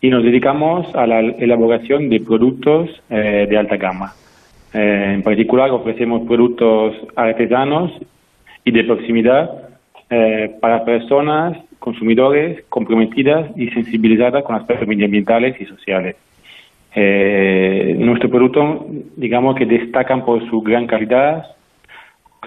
[0.00, 4.12] y nos dedicamos a la elaboración de productos eh, de alta gama.
[4.72, 7.92] en particular ofrecemos productos artesanos
[8.64, 9.65] y de proximidad
[10.10, 16.16] eh, para personas, consumidores comprometidas y sensibilizadas con aspectos medioambientales y sociales.
[16.94, 18.86] Eh, nuestro producto,
[19.16, 21.44] digamos que destacan por su gran calidad,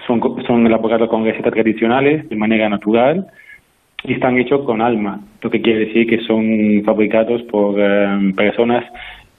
[0.06, 3.26] son, son elaborados con recetas tradicionales de manera natural
[4.04, 8.84] y están hechos con alma, lo que quiere decir que son fabricados por eh, personas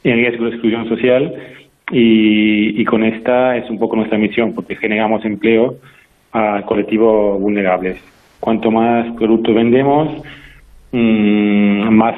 [0.04, 1.36] en riesgo de exclusión social
[1.92, 5.76] y, con esta es un poco nuestra misión porque generamos empleo
[6.32, 7.98] a colectivos vulnerables.
[8.40, 10.24] Cuanto más productos vendemos,
[10.92, 12.16] mm, más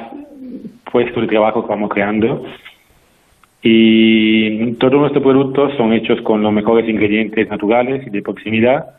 [0.90, 2.44] puestos de trabajo vamos creando.
[3.62, 8.94] Y todos nuestros productos son hechos con los mejores ingredientes naturales y de proximidad,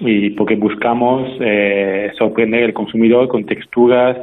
[0.00, 4.16] y porque buscamos eh, sorprender al consumidor con texturas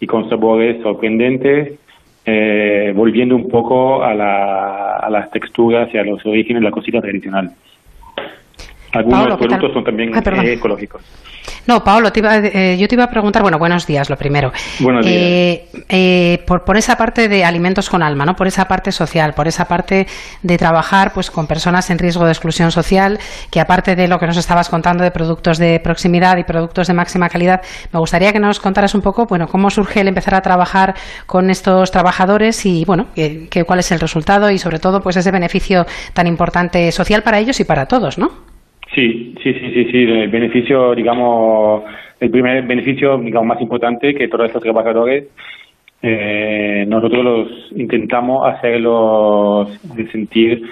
[0.00, 1.78] y con sabores sorprendentes,
[2.26, 4.10] eh, volviendo un poco a,
[4.98, 7.50] a, las texturas y a los orígenes de la cocina tradicional.
[8.92, 11.02] Algunos productos son también ah, ecológicos.
[11.66, 14.52] No, Paolo, eh, yo te iba a preguntar, bueno, buenos días, lo primero.
[14.80, 15.16] Buenos días.
[15.16, 18.34] Eh, eh, por, por, esa parte de alimentos con alma, ¿no?
[18.34, 20.06] Por esa parte social, por esa parte
[20.42, 23.18] de trabajar pues con personas en riesgo de exclusión social,
[23.50, 26.94] que aparte de lo que nos estabas contando de productos de proximidad y productos de
[26.94, 27.60] máxima calidad,
[27.92, 30.94] me gustaría que nos contaras un poco, bueno, cómo surge el empezar a trabajar
[31.26, 35.30] con estos trabajadores y, bueno, que, cuál es el resultado y sobre todo, pues ese
[35.30, 38.49] beneficio tan importante social para ellos y para todos, ¿no?
[38.94, 39.98] Sí, sí, sí, sí, sí.
[40.02, 41.84] El beneficio, digamos,
[42.18, 45.28] el primer beneficio, digamos, más importante que todos estos trabajadores,
[46.02, 49.68] eh, nosotros los intentamos hacerlos
[50.10, 50.62] sentir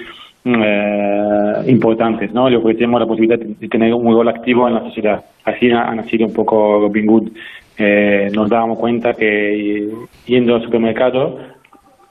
[0.45, 2.49] eh, importantes, ¿no?
[2.49, 5.23] Le ofrecemos la posibilidad de tener un rol activo en la sociedad.
[5.45, 7.31] Así ha, nacido un poco Robin Good.
[7.77, 9.89] Eh, nos dábamos cuenta que
[10.27, 11.39] yendo al supermercado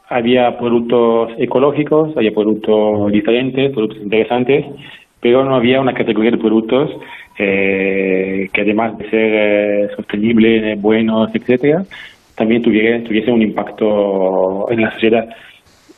[0.09, 4.65] había productos ecológicos, había productos diferentes, productos interesantes,
[5.21, 6.91] pero no había una categoría de productos
[7.37, 11.83] eh, que además de ser eh, sostenibles, buenos, etcétera,
[12.35, 15.27] también tuviera, tuviese un impacto en la sociedad.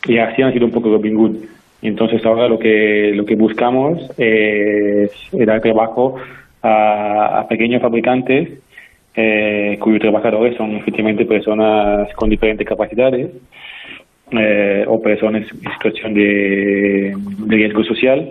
[0.05, 1.35] Y así ha sido un poco Robin Good.
[1.81, 6.15] Entonces ahora lo que lo que buscamos es, dar trabajo
[6.61, 8.49] a, pequeños fabricantes
[9.15, 13.31] eh, cuyos trabajadores son efectivamente personas con diferentes capacidades
[14.31, 17.15] eh, o personas en situación de,
[17.47, 18.29] riesgo social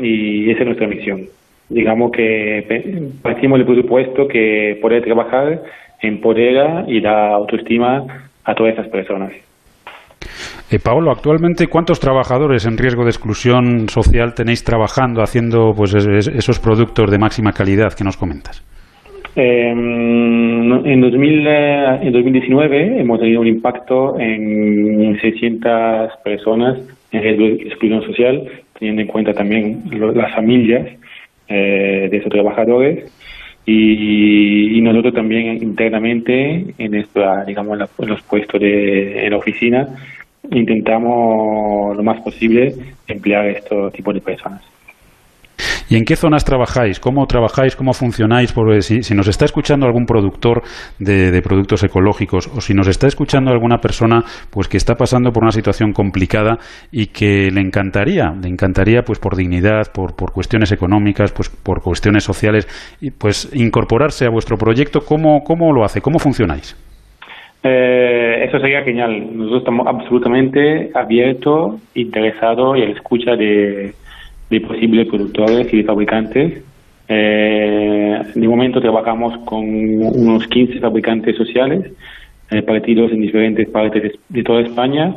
[0.00, 1.26] y esa es nuestra misión.
[1.68, 5.60] Digamos que partimos del presupuesto que poder trabajar
[6.00, 9.32] empodera y da autoestima a todas esas personas.
[10.70, 16.60] Eh, Paolo, actualmente, ¿cuántos trabajadores en riesgo de exclusión social tenéis trabajando haciendo pues, esos
[16.60, 18.64] productos de máxima calidad que nos comentas?
[19.34, 26.78] Em, en, 2000, eh, en 2019 hemos tenido un impacto en 600 personas
[27.12, 28.42] en riesgo de exclusión social,
[28.78, 30.88] teniendo en cuenta también las familias
[31.48, 33.12] eh, de esos trabajadores
[33.66, 39.86] y, nosotros también internamente en esta, digamos, en los puestos de en la oficina
[40.50, 42.74] intentamos lo más posible
[43.06, 44.62] emplear estos tipos de personas.
[45.90, 47.00] ¿Y en qué zonas trabajáis?
[47.00, 47.74] ¿Cómo trabajáis?
[47.74, 48.52] ¿Cómo funcionáis?
[48.52, 50.62] Porque si, nos está escuchando algún productor
[50.98, 55.44] de, productos ecológicos o si nos está escuchando alguna persona pues que está pasando por
[55.44, 56.58] una situación complicada
[56.92, 61.80] y que le encantaría, le encantaría pues por dignidad, por, por cuestiones económicas, pues por
[61.80, 62.66] cuestiones sociales,
[63.18, 66.02] pues incorporarse a vuestro proyecto, ¿cómo, cómo lo hace?
[66.02, 66.76] ¿Cómo funcionáis?
[67.62, 69.36] Eh, eso sería genial.
[69.36, 73.94] Nosotros estamos absolutamente abiertos, interesados y a la escucha de,
[74.50, 76.62] de posibles productores y de fabricantes.
[77.08, 81.90] Eh, de momento trabajamos con unos 15 fabricantes sociales
[82.50, 85.14] eh, partidos en diferentes partes de, toda España.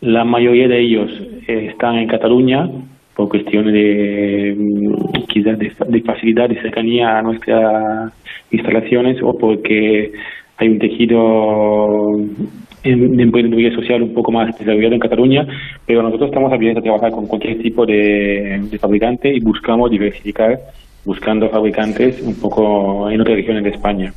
[0.00, 1.10] La mayoría de ellos
[1.46, 2.68] eh, están en Cataluña
[3.14, 8.12] por cuestiones de mm, quizás de, facilidad y cercanía a nuestras
[8.50, 10.12] instalaciones o porque
[10.56, 12.18] hay un tejido
[12.82, 15.46] de emprendeduría social un poco más desarrollado en Cataluña,
[15.86, 20.58] pero nosotros estamos abiertos a trabajar con cualquier tipo de, fabricante y buscamos diversificar
[21.04, 24.12] buscando fabricantes un poco en otras regiones de España.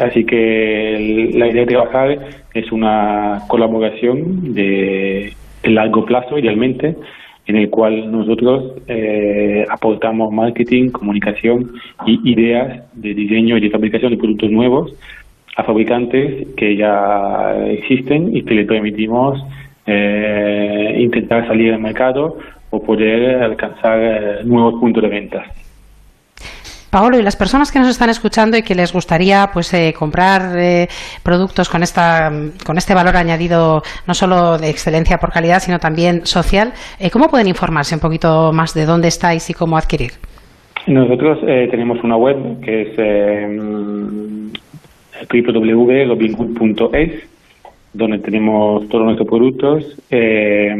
[0.00, 2.18] Así que la idea de trabajar
[2.52, 5.32] es una colaboración de,
[5.64, 6.96] largo plazo, idealmente,
[7.46, 11.72] en el cual nosotros eh, aportamos marketing, comunicación
[12.06, 14.92] y ideas de diseño y de fabricación de productos nuevos
[15.58, 19.44] a fabricantes que ya existen y que le permitimos
[19.84, 22.38] eh, intentar salir al mercado
[22.70, 25.42] o poder alcanzar eh, nuevos puntos de venta.
[26.90, 30.56] Paolo, y las personas que nos están escuchando y que les gustaría pues eh, comprar
[31.24, 32.30] productos con esta
[32.64, 36.72] con este valor añadido no solo de excelencia por calidad, sino también social,
[37.12, 40.12] ¿cómo pueden informarse un poquito más de dónde estáis y cómo adquirir?
[40.86, 41.40] Nosotros
[41.70, 42.96] tenemos una web que es
[45.30, 47.28] www.robinhood.es,
[47.92, 50.74] donde tenemos todos nuestros productos eh,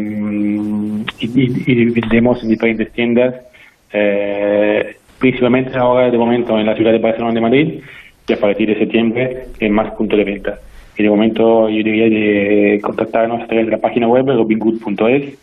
[1.20, 3.34] y, vendemos en diferentes tiendas,
[3.92, 7.80] eh, principalmente ahora de momento en la ciudad de Barcelona de Madrid
[8.28, 10.58] y a partir de septiembre en más puntos de venta.
[10.96, 15.38] Y de momento yo diría de contactarnos a través de la página web robinhood.es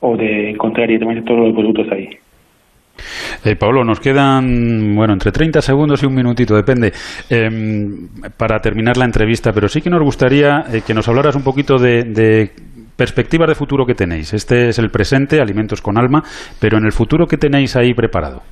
[0.00, 2.10] o de encontrar directamente todos los productos ahí.
[3.44, 6.92] Eh, Pablo, nos quedan, bueno, entre 30 segundos y un minutito, depende,
[7.28, 11.42] em, para terminar la entrevista, pero sí que nos gustaría eh, que nos hablaras un
[11.42, 12.50] poquito de,
[12.96, 14.32] perspectivas de futuro que tenéis.
[14.32, 16.22] Este es el presente, Alimentos con Alma,
[16.60, 18.42] pero en el futuro, ¿qué tenéis ahí preparado?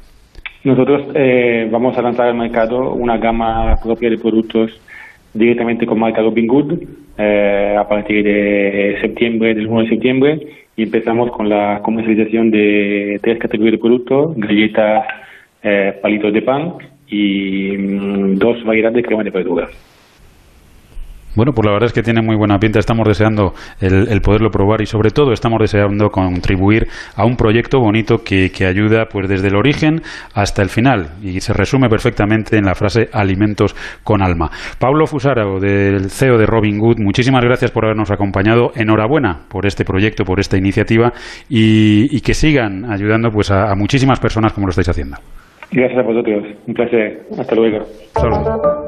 [0.64, 4.70] Nosotros eh, vamos a lanzar al mercado una gama propia de productos
[5.32, 6.82] directamente con marca Robin Good
[7.18, 10.40] eh, a partir de septiembre, del 1 de septiembre,
[10.76, 15.04] y empezamos con la comercialización de tres categorías de productos, galletas,
[15.62, 16.74] eh, palitos de pan
[17.08, 19.68] y mm, dos variedades de crema de verdura.
[21.36, 22.78] Bueno, pues la verdad es que tiene muy buena pinta.
[22.78, 28.18] Estamos deseando el, poderlo probar y sobre todo estamos deseando contribuir a un proyecto bonito
[28.18, 30.02] que, que, ayuda pues desde el origen
[30.34, 33.74] hasta el final y se resume perfectamente en la frase alimentos
[34.04, 34.50] con alma.
[34.78, 38.72] Pablo Fusaro, del CEO de Robin Good, muchísimas gracias por habernos acompañado.
[38.74, 41.12] Enhorabuena por este proyecto, por esta iniciativa
[41.48, 45.16] y, que sigan ayudando pues a, muchísimas personas como lo estáis haciendo.
[45.72, 46.44] Gracias a vosotros.
[46.66, 47.22] Un placer.
[47.38, 47.78] Hasta luego.
[48.16, 48.79] La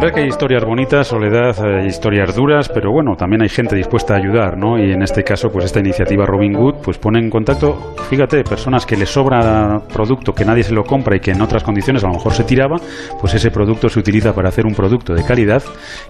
[0.00, 4.18] verdad que hay historias bonitas, Soledad, historias duras, pero bueno, también hay gente dispuesta a
[4.18, 4.78] ayudar, ¿no?
[4.78, 8.86] Y en este caso, pues esta iniciativa Robin Good, pues pone en contacto, fíjate, personas
[8.86, 12.06] que les sobra producto, que nadie se lo compra y que en otras condiciones a
[12.06, 12.76] lo mejor se tiraba,
[13.20, 15.64] pues ese producto se utiliza para hacer un producto de calidad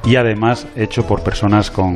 [0.04, 1.94] y además hecho por personas con,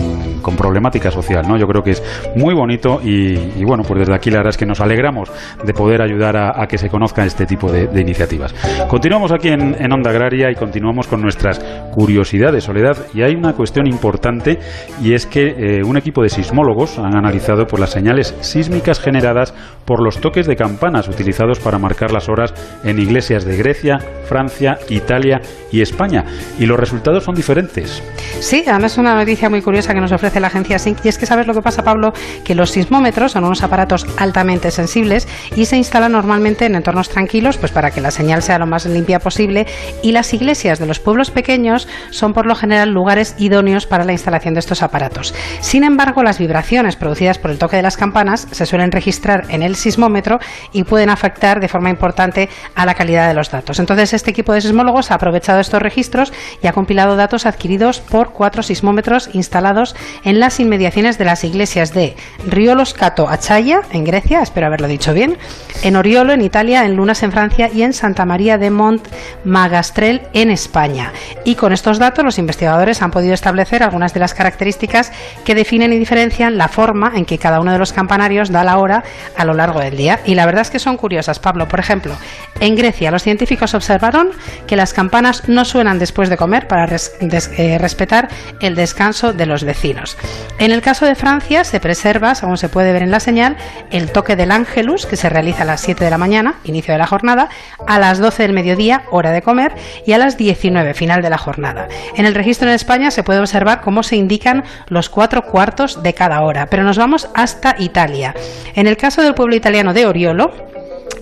[0.57, 1.59] problemática social, ¿no?
[1.59, 4.67] Yo creo que es muy bonito y, bueno, pues desde aquí la verdad es que
[4.67, 5.31] nos alegramos
[5.63, 8.55] de poder ayudar a, que se conozca este tipo de, iniciativas.
[8.89, 11.61] Continuamos aquí en, en Onda Agraria y continuamos con nuestras
[11.93, 12.97] curiosidad de Soledad.
[13.15, 14.59] Y hay una cuestión importante
[15.01, 19.55] y es que eh, un equipo de sismólogos han analizado por las señales sísmicas generadas
[19.85, 24.79] por los toques de campanas utilizados para marcar las horas en iglesias de Grecia, Francia,
[24.89, 25.41] Italia
[25.71, 26.25] y España.
[26.59, 28.03] Y los resultados son diferentes.
[28.41, 31.19] Sí, además es una noticia muy curiosa que nos ofrece la agencia SYNC y es
[31.19, 32.13] que sabes lo que pasa, Pablo,
[32.45, 37.59] que los sismómetros son unos aparatos altamente sensibles y se instalan normalmente en entornos tranquilos,
[37.59, 39.67] pues para que la señal sea lo más limpia posible
[40.03, 44.13] y las iglesias de los pueblos pequeños son por lo general lugares idóneos para la
[44.13, 45.35] instalación de estos aparatos.
[45.61, 49.63] Sin embargo, las vibraciones producidas por el toque de las campanas se suelen registrar en
[49.63, 50.39] el sismómetro
[50.73, 53.79] y pueden afectar de forma importante a la calidad de los datos.
[53.79, 58.33] Entonces, este equipo de sismólogos ha aprovechado estos registros y ha compilado datos adquiridos por
[58.33, 62.17] cuatro sismómetros instalados en las inmediaciones de las iglesias de
[62.47, 65.39] Riolos Cato Achaya, en Grecia, espero haberlo dicho bien,
[65.83, 69.07] en Oriolo, en Italia, en Lunas, en Francia y en Santa María de Mont
[69.45, 71.13] Magastrel, en España.
[71.45, 75.13] Y con estos datos, los investigadores han podido establecer algunas de las características
[75.45, 78.79] que definen y diferencian la forma en que cada uno de los campanarios da la
[78.79, 79.05] hora
[79.37, 80.21] a lo largo del día.
[80.25, 81.69] Y la verdad es que son curiosas, Pablo.
[81.69, 82.15] Por ejemplo,
[82.61, 84.31] en Grecia los científicos observaron
[84.67, 88.29] que las campanas no suenan después de comer para eh, respetar
[88.61, 90.17] el descanso de los vecinos.
[90.59, 93.57] En el caso de Francia se preserva, según se puede ver en la señal,
[93.91, 96.99] el toque del ángelus que se realiza a las 7 de la mañana, inicio de
[96.99, 97.49] la jornada,
[97.87, 99.75] a las 12 del mediodía, hora de comer,
[100.07, 101.62] y a las 19, final de la jornada.
[102.17, 106.15] En el registro en España se puede observar cómo se indican los cuatro cuartos de
[106.15, 108.35] cada hora, pero nos vamos hasta Italia.
[108.75, 110.53] En el caso del pueblo italiano de Oriolo,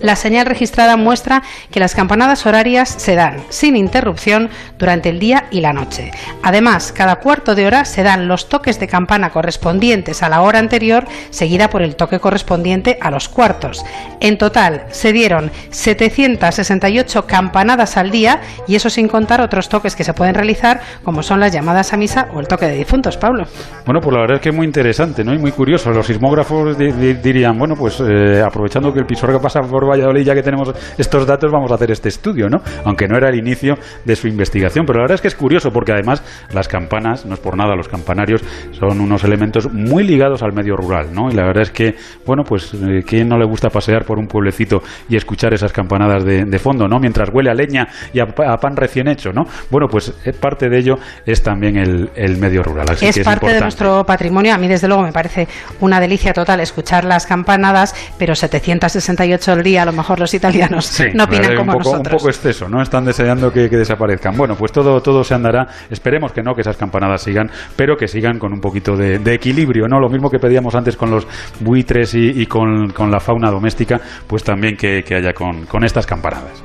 [0.01, 5.45] la señal registrada muestra que las campanadas horarias se dan sin interrupción durante el día
[5.51, 6.11] y la noche.
[6.43, 10.59] Además, cada cuarto de hora se dan los toques de campana correspondientes a la hora
[10.59, 13.83] anterior, seguida por el toque correspondiente a los cuartos.
[14.19, 20.03] En total, se dieron 768 campanadas al día y eso sin contar otros toques que
[20.03, 23.45] se pueden realizar, como son las llamadas a misa o el toque de difuntos, Pablo.
[23.85, 25.33] Bueno, pues la verdad es que es muy interesante ¿no?
[25.33, 25.91] y muy curioso.
[25.91, 30.43] Los sismógrafos dirían, bueno, pues eh, aprovechando que el Pisuerga pasa por Valladolid, ya que
[30.43, 32.61] tenemos estos datos, vamos a hacer este estudio, ¿no?
[32.85, 33.75] Aunque no era el inicio
[34.05, 34.85] de su investigación.
[34.85, 36.23] Pero la verdad es que es curioso porque además
[36.53, 40.75] las campanas, no es por nada, los campanarios son unos elementos muy ligados al medio
[40.75, 41.29] rural, ¿no?
[41.29, 44.27] Y la verdad es que, bueno, pues, eh, ¿quién no le gusta pasear por un
[44.27, 46.99] pueblecito y escuchar esas campanadas de, fondo, ¿no?
[46.99, 49.43] Mientras huele a leña y a, pan recién hecho, ¿no?
[49.71, 52.87] Bueno, pues eh, parte de ello es también el, medio rural.
[52.89, 54.53] Así es que es parte de nuestro patrimonio.
[54.53, 55.47] A mí, desde luego, me parece
[55.79, 61.01] una delicia total escuchar las campanadas, pero 768 al día a lo mejor los italianos
[61.13, 62.13] no opinan como un poco, nosotros.
[62.13, 62.81] Un poco exceso, ¿no?
[62.81, 64.35] Están deseando que, desaparezcan.
[64.37, 65.67] Bueno, pues todo, todo se andará.
[65.89, 69.87] Esperemos que no, que esas campanadas sigan, pero que sigan con un poquito de, equilibrio,
[69.87, 69.99] ¿no?
[69.99, 71.27] Lo mismo que pedíamos antes con los
[71.59, 76.63] buitres y, con, la fauna doméstica, pues también que, que haya con, con estas campanadas.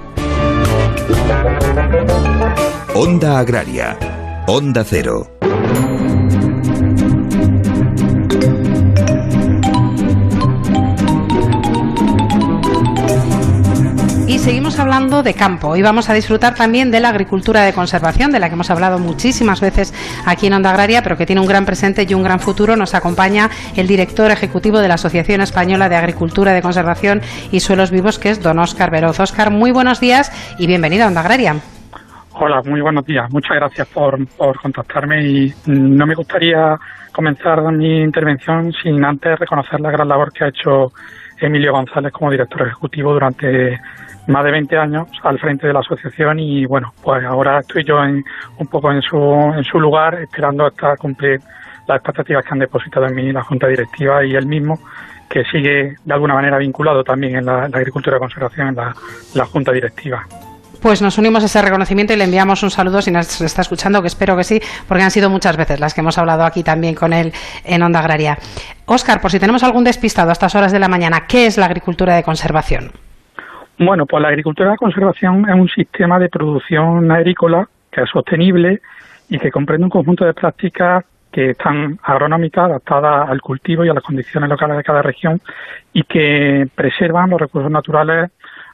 [2.95, 3.97] Onda Agraria.
[4.47, 5.36] Onda Cero.
[14.29, 15.69] Y seguimos hablando de campo.
[15.69, 18.99] Hoy vamos a disfrutar también de la agricultura de conservación, de la que hemos hablado
[18.99, 19.95] muchísimas veces
[20.27, 22.75] aquí en Onda Agraria, pero que tiene un gran presente y un gran futuro.
[22.75, 27.21] Nos acompaña el director ejecutivo de la Asociación Española de Agricultura de Conservación
[27.53, 29.21] y Suelos Vivos, que es don Óscar Veroz.
[29.21, 31.55] Óscar, muy buenos días y bienvenido a Onda Agraria.
[32.33, 33.33] Hola, muy buenos días.
[33.33, 36.77] Muchas gracias por, por contactarme y no me gustaría
[37.13, 40.93] comenzar mi intervención sin antes reconocer la gran labor que ha hecho
[41.39, 43.81] Emilio González como director ejecutivo durante
[44.29, 48.03] más de 20 años al frente de la asociación y bueno, pues ahora estoy yo
[48.03, 48.25] en,
[48.59, 51.41] un poco en su, en su lugar esperando hasta cumplir
[51.87, 54.79] las expectativas que han depositado en mí la Junta Directiva y él mismo,
[55.29, 59.73] que sigue de alguna manera vinculado también en la, agricultura de conservación en la, Junta
[59.73, 60.27] Directiva.
[60.83, 64.01] Pues nos unimos a ese reconocimiento y le enviamos un saludo si nos está escuchando,
[64.03, 66.95] que espero que sí, porque han sido muchas veces las que hemos hablado aquí también
[66.95, 67.33] con él
[67.65, 68.39] en Onda Agraria.
[68.87, 71.67] Óscar, por si tenemos algún despistado a estas horas de la mañana, ¿qué es la
[71.67, 72.93] agricultura de conservación?
[73.79, 78.81] Bueno, pues la agricultura de conservación es un sistema de producción agrícola que es sostenible
[79.29, 83.95] y que comprende un conjunto de prácticas que están agronómicas, adaptadas al cultivo y a
[83.95, 85.41] las condiciones locales de cada región
[85.93, 88.31] y que preservan los recursos naturales,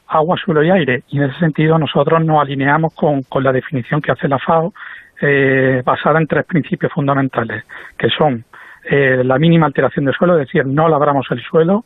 [0.07, 1.03] agua, suelo y aire.
[1.09, 4.73] Y en ese sentido nosotros nos alineamos con, la definición que hace la FAO,
[5.21, 7.63] eh, basada en tres principios fundamentales,
[7.97, 8.43] que son
[8.85, 11.85] eh, la mínima alteración del suelo, es decir, no labramos el suelo,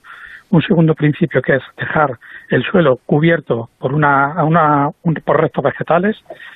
[0.50, 2.18] un segundo principio que es dejar
[2.50, 4.90] el suelo cubierto por una, una
[5.24, 6.16] por restos vegetales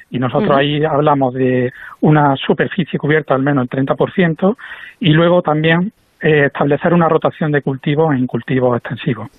[0.10, 4.56] y nosotros ahí hablamos de una superficie cubierta al menos el 30%
[5.00, 5.92] y luego también
[6.22, 9.30] eh, establecer una rotación de cultivos en cultivos extensivos.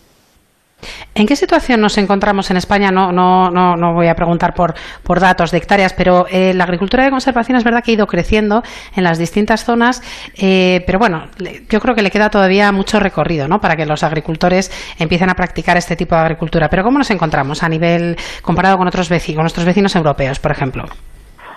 [1.15, 2.91] ¿En qué situación nos encontramos en España?
[2.91, 6.65] No, no, no, no voy a preguntar por, por datos de hectáreas, pero eh, la
[6.65, 8.63] agricultura de conservación es verdad que ha ido creciendo
[8.97, 10.03] en las distintas zonas,
[10.37, 11.25] eh, pero bueno,
[11.69, 13.59] yo creo que le queda todavía mucho recorrido ¿no?
[13.59, 16.69] para que los agricultores empiecen a practicar este tipo de agricultura.
[16.69, 20.51] Pero ¿cómo nos encontramos a nivel comparado con otros vecinos, con nuestros vecinos europeos, por
[20.51, 20.85] ejemplo?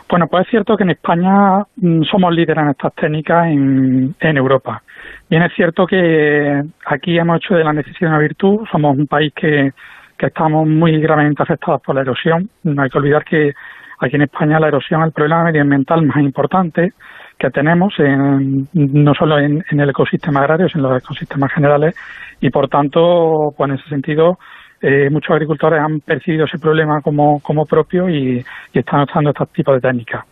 [0.09, 4.37] Bueno, pues es cierto que en España mm, somos líderes en estas técnicas en, en
[4.37, 4.83] Europa.
[5.29, 9.33] Bien es cierto que aquí hemos hecho de la necesidad una virtud, somos un país
[9.35, 9.71] que,
[10.17, 12.49] que estamos muy gravemente afectados por la erosión.
[12.63, 13.53] No hay que olvidar que
[13.99, 16.93] aquí en España la erosión es el problema medioambiental más importante
[17.37, 21.95] que tenemos, en, no solo en, el ecosistema agrario, sino en los ecosistemas generales,
[22.39, 24.37] y por tanto, pues en ese sentido,
[24.81, 29.45] eh, muchos agricultores han percibido ese problema como, como propio y, y están usando este
[29.47, 30.25] tipo de técnicas.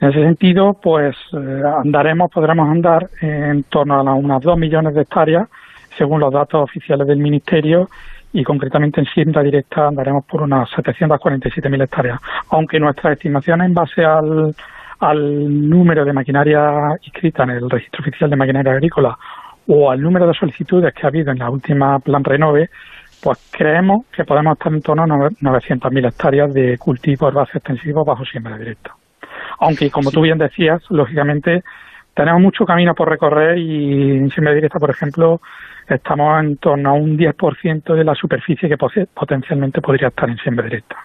[0.00, 5.02] En ese sentido, pues eh, andaremos, podremos andar en torno a unas 2 millones de
[5.02, 5.48] hectáreas,
[5.96, 7.88] según los datos oficiales del Ministerio,
[8.32, 12.20] y concretamente en siembra directa andaremos por unas 747.000 hectáreas,
[12.50, 14.54] aunque nuestras estimaciones en base al,
[15.00, 19.16] número de maquinaria inscrita en el registro oficial de maquinaria agrícola
[19.68, 22.70] o al número de solicitudes que ha habido en la última plan Renove,
[23.22, 28.24] pues creemos que podemos estar en torno a 900.000 hectáreas de cultivos base extensivos bajo
[28.24, 28.94] siembra directa.
[29.58, 31.62] Aunque, como tú bien decías, lógicamente
[32.14, 35.40] tenemos mucho camino por recorrer y en siembra directa, por ejemplo,
[35.88, 40.64] estamos en torno a un 10% de la superficie que potencialmente podría estar en siembra
[40.64, 40.96] directa.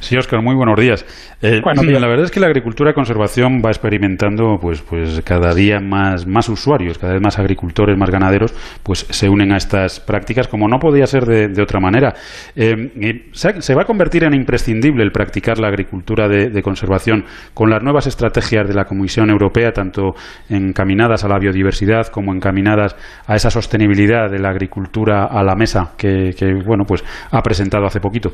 [0.00, 1.04] Sí, Oscar, muy buenos días.
[1.42, 5.80] Eh, la verdad es que la agricultura de conservación va experimentando pues, pues cada día
[5.80, 10.46] más, más usuarios, cada vez más agricultores, más ganaderos, pues se unen a estas prácticas
[10.46, 12.14] como no podía ser de, otra manera.
[12.54, 17.82] Eh, se, va a convertir en imprescindible el practicar la agricultura de, conservación con las
[17.82, 20.14] nuevas estrategias de la Comisión Europea, tanto
[20.48, 22.94] encaminadas a la biodiversidad como encaminadas
[23.26, 27.86] a esa sostenibilidad de la agricultura a la mesa que, que bueno, pues ha presentado
[27.86, 28.32] hace poquito.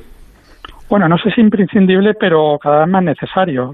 [0.88, 3.72] Bueno, no sé si imprescindible, pero cada vez más necesario.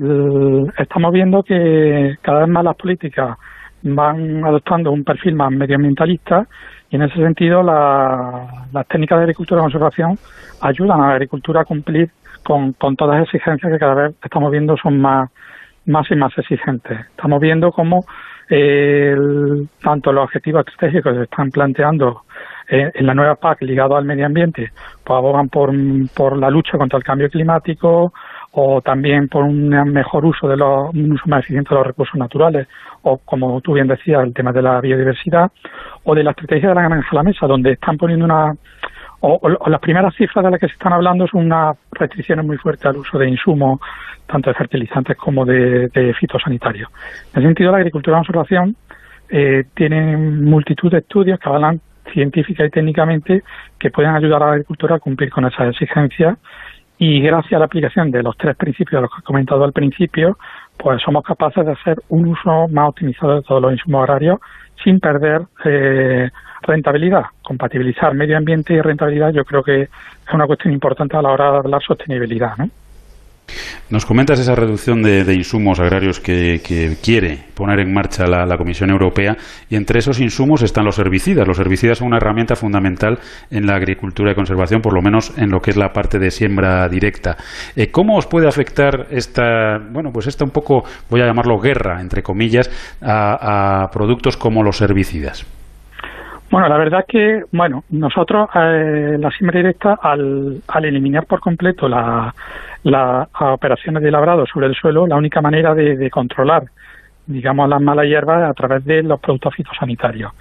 [0.79, 3.37] Estamos viendo que cada vez más las políticas
[3.83, 6.47] van adoptando un perfil más medioambientalista
[6.91, 10.19] y en ese sentido las técnicas de agricultura y conservación
[10.61, 12.11] ayudan a la agricultura a cumplir
[12.45, 15.31] con, todas las exigencias que cada vez estamos viendo son más,
[15.87, 17.01] más y más exigentes.
[17.11, 18.05] Estamos viendo cómo
[18.49, 19.15] eh,
[19.83, 22.23] tanto los objetivos estratégicos que se están planteando
[22.73, 24.71] eh, en la nueva PAC ligado al medio ambiente,
[25.03, 25.73] pues abogan por,
[26.15, 28.13] por la lucha contra el cambio climático
[28.53, 32.15] o también por un mejor uso de los, un uso más eficiente de los recursos
[32.15, 32.69] naturales,
[33.03, 35.51] o como tú bien decías, el tema de la biodiversidad,
[36.05, 38.55] o de la estrategia de la granja a la mesa, donde están poniendo una,
[39.21, 42.87] o, las primeras cifras de las que se están hablando son unas restricciones muy fuertes
[42.87, 43.81] al uso de insumos,
[44.27, 46.89] tanto de fertilizantes como de, de fitosanitarios.
[47.33, 48.77] En ese sentido, la agricultura de conservación
[49.29, 51.81] eh, tiene multitud de estudios que hablan
[52.13, 53.43] científica y técnicamente
[53.79, 56.39] que pueden ayudar a la agricultura a cumplir con esas exigencias
[56.99, 59.73] y gracias a la aplicación de los tres principios de los que he comentado al
[59.73, 60.37] principio,
[60.77, 64.39] pues somos capaces de hacer un uso más optimizado de todos los insumos agrarios
[64.85, 66.29] sin perder eh,
[66.63, 67.25] rentabilidad.
[67.43, 71.53] Compatibilizar medio ambiente y rentabilidad yo creo que es una cuestión importante a la hora
[71.53, 72.57] de hablar sostenibilidad.
[72.59, 72.69] ¿no?
[73.91, 76.61] Nos comentas esa reducción de, insumos agrarios que,
[77.03, 79.37] quiere poner en marcha la, Comisión Europea
[79.69, 81.47] y entre esos insumos están los herbicidas.
[81.47, 83.19] Los herbicidas son una herramienta fundamental
[83.51, 86.31] en la agricultura de conservación, por lo menos en lo que es la parte de
[86.31, 87.37] siembra directa.
[87.75, 92.01] Eh, ¿Cómo os puede afectar esta, bueno, pues esta un poco, voy a llamarlo guerra,
[92.01, 92.71] entre comillas,
[93.03, 95.47] a, productos como los herbicidas?
[96.51, 101.39] Bueno, la verdad es que, bueno, nosotros eh, la siembra directa, al, al eliminar por
[101.39, 102.35] completo la,
[102.83, 106.65] las operaciones de labrado sobre el suelo, la única manera de, controlar,
[107.27, 110.33] digamos, las malas hierbas a través de los productos fitosanitarios.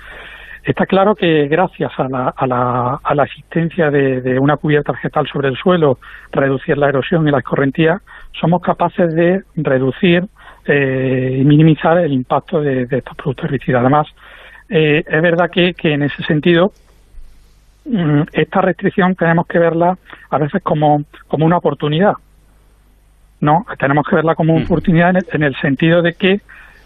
[0.63, 5.27] Está claro que gracias a la, a la, a la existencia de, una cubierta vegetal
[5.27, 5.99] sobre el suelo,
[6.31, 8.01] reducir la erosión y la escorrentía,
[8.39, 10.25] somos capaces de reducir
[10.65, 13.81] eh, y minimizar el impacto de, estos productos herbicidas.
[13.81, 14.07] Además,
[14.69, 16.71] eh, es verdad que, que en ese sentido
[17.85, 19.97] mm, esta restricción tenemos que verla
[20.29, 22.13] a veces como, como una oportunidad,
[23.41, 26.41] no, tenemos que verla como una oportunidad en el, sentido de que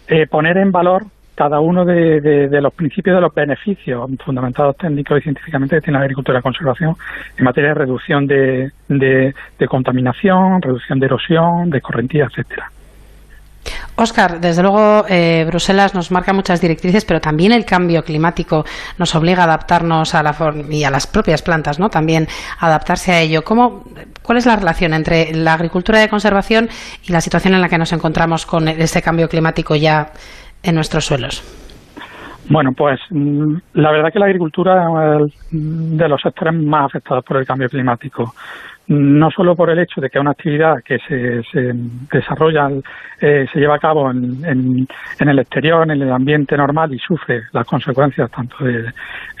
[0.08, 1.04] eh, poner en valor
[1.34, 6.04] cada uno de, los principios de los beneficios fundamentados técnicos y científicamente que tiene la
[6.04, 6.94] agricultura de conservación
[7.36, 12.70] en materia de reducción de, de contaminación, reducción de erosión, de correntía, etcétera.
[13.96, 18.64] Oscar, desde luego eh, Bruselas nos marca muchas directrices, pero también el cambio climático
[18.98, 20.34] nos obliga a adaptarnos a la
[20.70, 21.88] y a las propias plantas, ¿no?
[21.88, 22.26] También
[22.58, 23.42] adaptarse a ello.
[23.42, 23.84] ¿Cómo,
[24.22, 26.68] ¿Cuál es la relación entre la agricultura de conservación
[27.06, 30.08] y la situación en la que nos encontramos con este cambio climático ya
[30.62, 31.42] en nuestros suelos?
[32.48, 34.86] Bueno, pues mm, la verdad que la agricultura
[35.20, 38.34] es de los sectores más afectados por el cambio climático.
[38.86, 41.72] No solo por el hecho de que una actividad que se,
[42.12, 42.68] desarrolla,
[43.18, 47.44] eh, se lleva a cabo en, en, el exterior, en el ambiente normal y sufre
[47.52, 48.92] las consecuencias tanto del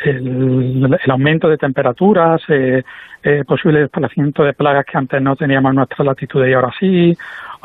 [0.02, 2.82] el, aumento de temperaturas, eh,
[3.22, 7.14] eh, posible desplazamiento de plagas que antes no teníamos en nuestra latitud y ahora sí,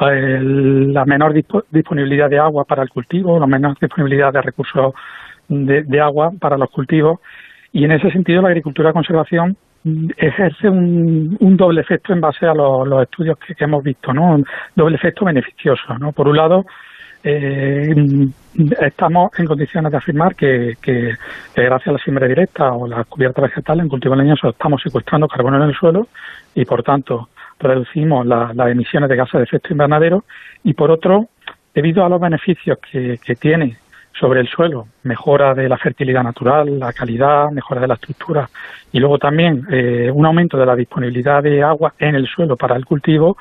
[0.01, 4.93] la menor disponibilidad de agua para el cultivo, la menor disponibilidad de recursos
[5.49, 7.19] de, agua para los cultivos.
[7.71, 9.57] Y en ese sentido, la agricultura de conservación
[10.17, 14.35] ejerce un, doble efecto en base a los, estudios que, hemos visto, ¿no?
[14.35, 16.11] Un doble efecto beneficioso, ¿no?
[16.11, 16.65] Por un lado,
[17.23, 17.93] eh,
[18.81, 20.75] estamos en condiciones de afirmar que,
[21.55, 25.57] gracias a la siembra directa o la cubierta vegetal en cultivo leñoso estamos secuestrando carbono
[25.57, 26.07] en el suelo
[26.55, 27.29] y, por tanto,
[27.59, 30.23] reducimos las emisiones de gases de efecto invernadero
[30.63, 31.27] y, por otro,
[31.73, 33.77] debido a los beneficios que, que tiene
[34.18, 38.49] sobre el suelo, mejora de la fertilidad natural, la calidad, mejora de la estructura
[38.91, 42.76] y luego también eh, un aumento de la disponibilidad de agua en el suelo para
[42.76, 43.38] el cultivo,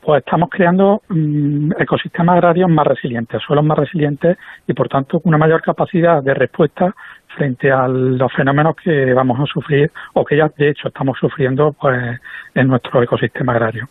[0.00, 4.36] pues estamos creando mm, ecosistemas agrarios más resilientes, suelos más resilientes
[4.66, 6.94] y por tanto una mayor capacidad de respuesta
[7.28, 11.72] frente a los fenómenos que vamos a sufrir o que ya de hecho estamos sufriendo
[11.72, 12.20] pues,
[12.54, 13.88] en nuestro ecosistema agrario.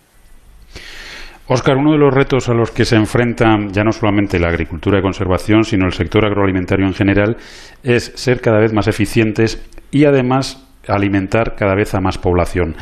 [1.46, 4.98] Óscar, uno de los retos a los que se enfrenta ya no solamente la agricultura
[4.98, 7.36] de conservación, sino el sector agroalimentario en general,
[7.84, 12.78] es ser cada vez más eficientes y además alimentar cada vez a más población.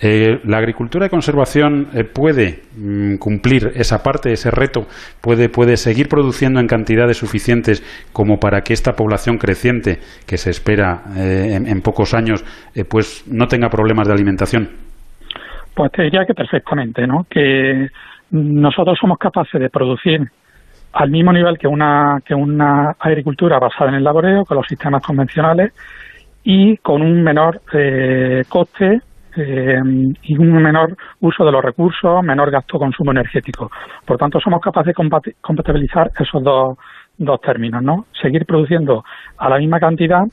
[0.00, 4.86] Eh, ¿La agricultura de conservación eh, puede mm, cumplir esa parte, ese reto?
[5.20, 7.82] ¿Puede, ¿Puede seguir produciendo en cantidades suficientes
[8.14, 12.44] como para que esta población creciente que se espera eh, en, en, pocos años
[12.88, 14.85] pues no tenga problemas de alimentación?
[15.76, 17.26] Pues te diría que perfectamente, ¿no?
[17.28, 17.90] Que
[18.30, 20.26] nosotros somos capaces de producir
[20.94, 25.04] al mismo nivel que una, que una agricultura basada en el laboreo, con los sistemas
[25.04, 25.74] convencionales
[26.42, 29.02] y con un menor eh, coste
[29.36, 29.78] eh,
[30.22, 33.70] y un menor uso de los recursos, menor gasto consumo energético.
[34.06, 36.78] Por tanto, somos capaces de compatibilizar esos dos,
[37.18, 38.06] dos términos, ¿no?
[38.22, 39.04] Seguir produciendo
[39.36, 40.24] a la misma cantidad,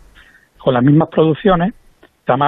[0.57, 1.73] con las mismas producciones,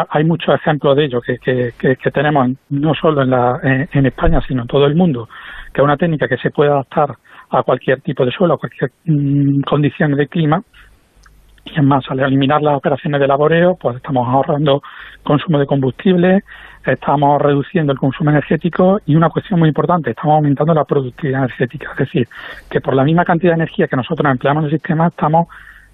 [0.10, 4.62] hay muchos ejemplos de ello que, que, tenemos no solo en, la, en, España, sino
[4.62, 5.28] en todo el mundo,
[5.74, 7.16] que es una técnica que se puede adaptar
[7.50, 10.62] a cualquier tipo de suelo, a cualquier mm, condición de clima.
[11.66, 14.82] Y es más, al eliminar las operaciones de laboreo, pues estamos ahorrando
[15.24, 16.44] consumo de combustible,
[16.86, 21.92] estamos reduciendo el consumo energético y una cuestión muy importante, estamos aumentando la productividad energética.
[21.94, 22.28] Es decir,
[22.70, 25.48] que por la misma cantidad de energía que nosotros empleamos en el sistema, estamos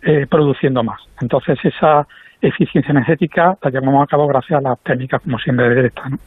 [0.04, 1.00] eh, produciendo más.
[1.22, 2.06] Entonces, esa
[2.42, 6.02] eficiencia energética la llevamos a cabo gracias a las técnicas como siempre directa.
[6.10, 6.18] ¿no?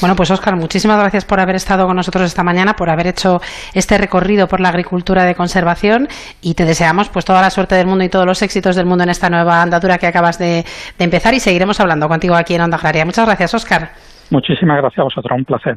[0.00, 3.40] Bueno, pues Óscar, muchísimas gracias por haber estado con nosotros esta mañana, por haber hecho
[3.74, 6.08] este recorrido por la agricultura de conservación
[6.40, 9.04] y te deseamos pues toda la suerte del mundo y todos los éxitos del mundo
[9.04, 10.64] en esta nueva andadura que acabas de,
[10.98, 13.04] de empezar y seguiremos hablando contigo aquí en Onda Agraria.
[13.04, 13.90] Muchas gracias, Óscar.
[14.30, 15.76] Muchísimas gracias a vosotros, un placer.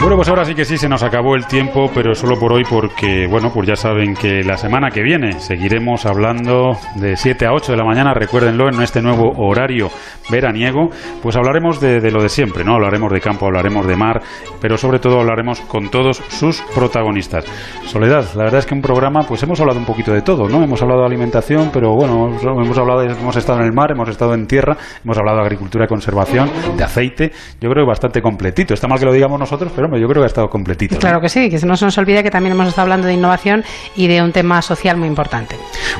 [0.00, 2.64] Bueno, pues ahora sí que sí, se nos acabó el tiempo, pero solo por hoy
[2.68, 7.52] porque, bueno, pues ya saben que la semana que viene seguiremos hablando de 7 a
[7.52, 9.90] 8 de la mañana, recuérdenlo, en este nuevo horario
[10.28, 10.88] veraniego,
[11.22, 12.74] pues hablaremos de, lo de siempre, ¿no?
[12.74, 14.20] Hablaremos de campo, hablaremos de mar,
[14.60, 17.44] pero sobre todo hablaremos con todos sus protagonistas.
[17.86, 20.64] Soledad, la verdad es que un programa, pues hemos hablado un poquito de todo, ¿no?
[20.64, 24.34] Hemos hablado de alimentación, pero bueno, hemos hablado, hemos estado en el mar, hemos estado
[24.34, 27.30] en tierra, hemos hablado de agricultura y conservación, de aceite,
[27.60, 28.74] yo creo que bastante completito.
[28.74, 30.98] Está mal que lo digamos nosotros, pero yo creo que ha estado completito.
[30.98, 33.64] Claro que sí, que no se nos olvide que también hemos estado hablando de innovación
[33.96, 35.56] y de un tema social muy importante.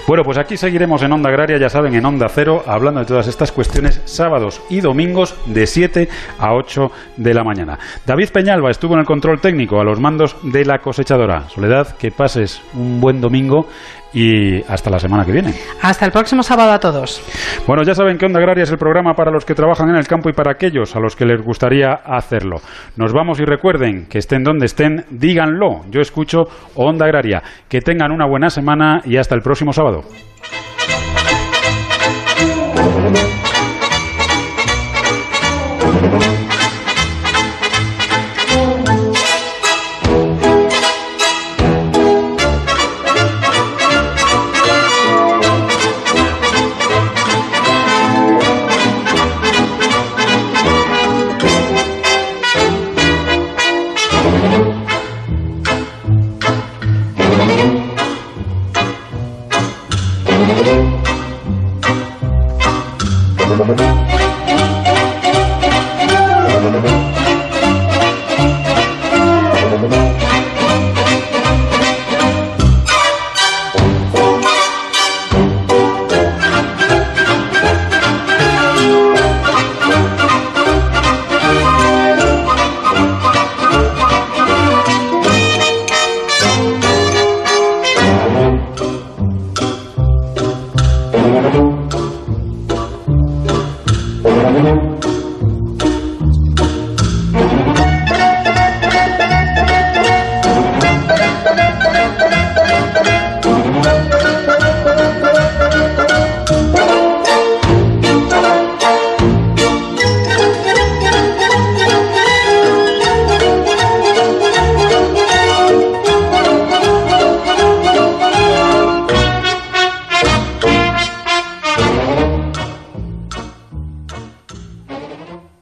[0.06, 3.26] Bueno, pues aquí seguiremos en Onda Agraria, ya saben, en Onda Cero, hablando de todas
[3.28, 6.08] estas cuestiones sábados y domingos de 7
[6.38, 7.78] a 8 de la mañana.
[8.06, 11.48] David Peñalba estuvo en el control técnico a los mandos de la cosechadora.
[11.48, 13.66] Soledad, que pases un buen domingo
[14.12, 15.54] y hasta la semana que viene.
[15.82, 17.22] Hasta el próximo sábado a todos.
[17.66, 20.06] Bueno, ya saben que Onda Agraria es el programa para los que trabajan en el
[20.06, 22.56] campo y para aquellos a los que les gustaría hacerlo.
[22.96, 25.82] Nos vamos y recuerden que estén donde estén, díganlo.
[25.90, 26.44] Yo escucho
[26.74, 27.42] Onda Agraria.
[27.68, 30.02] Que tengan una buena semana y hasta el próximo sábado.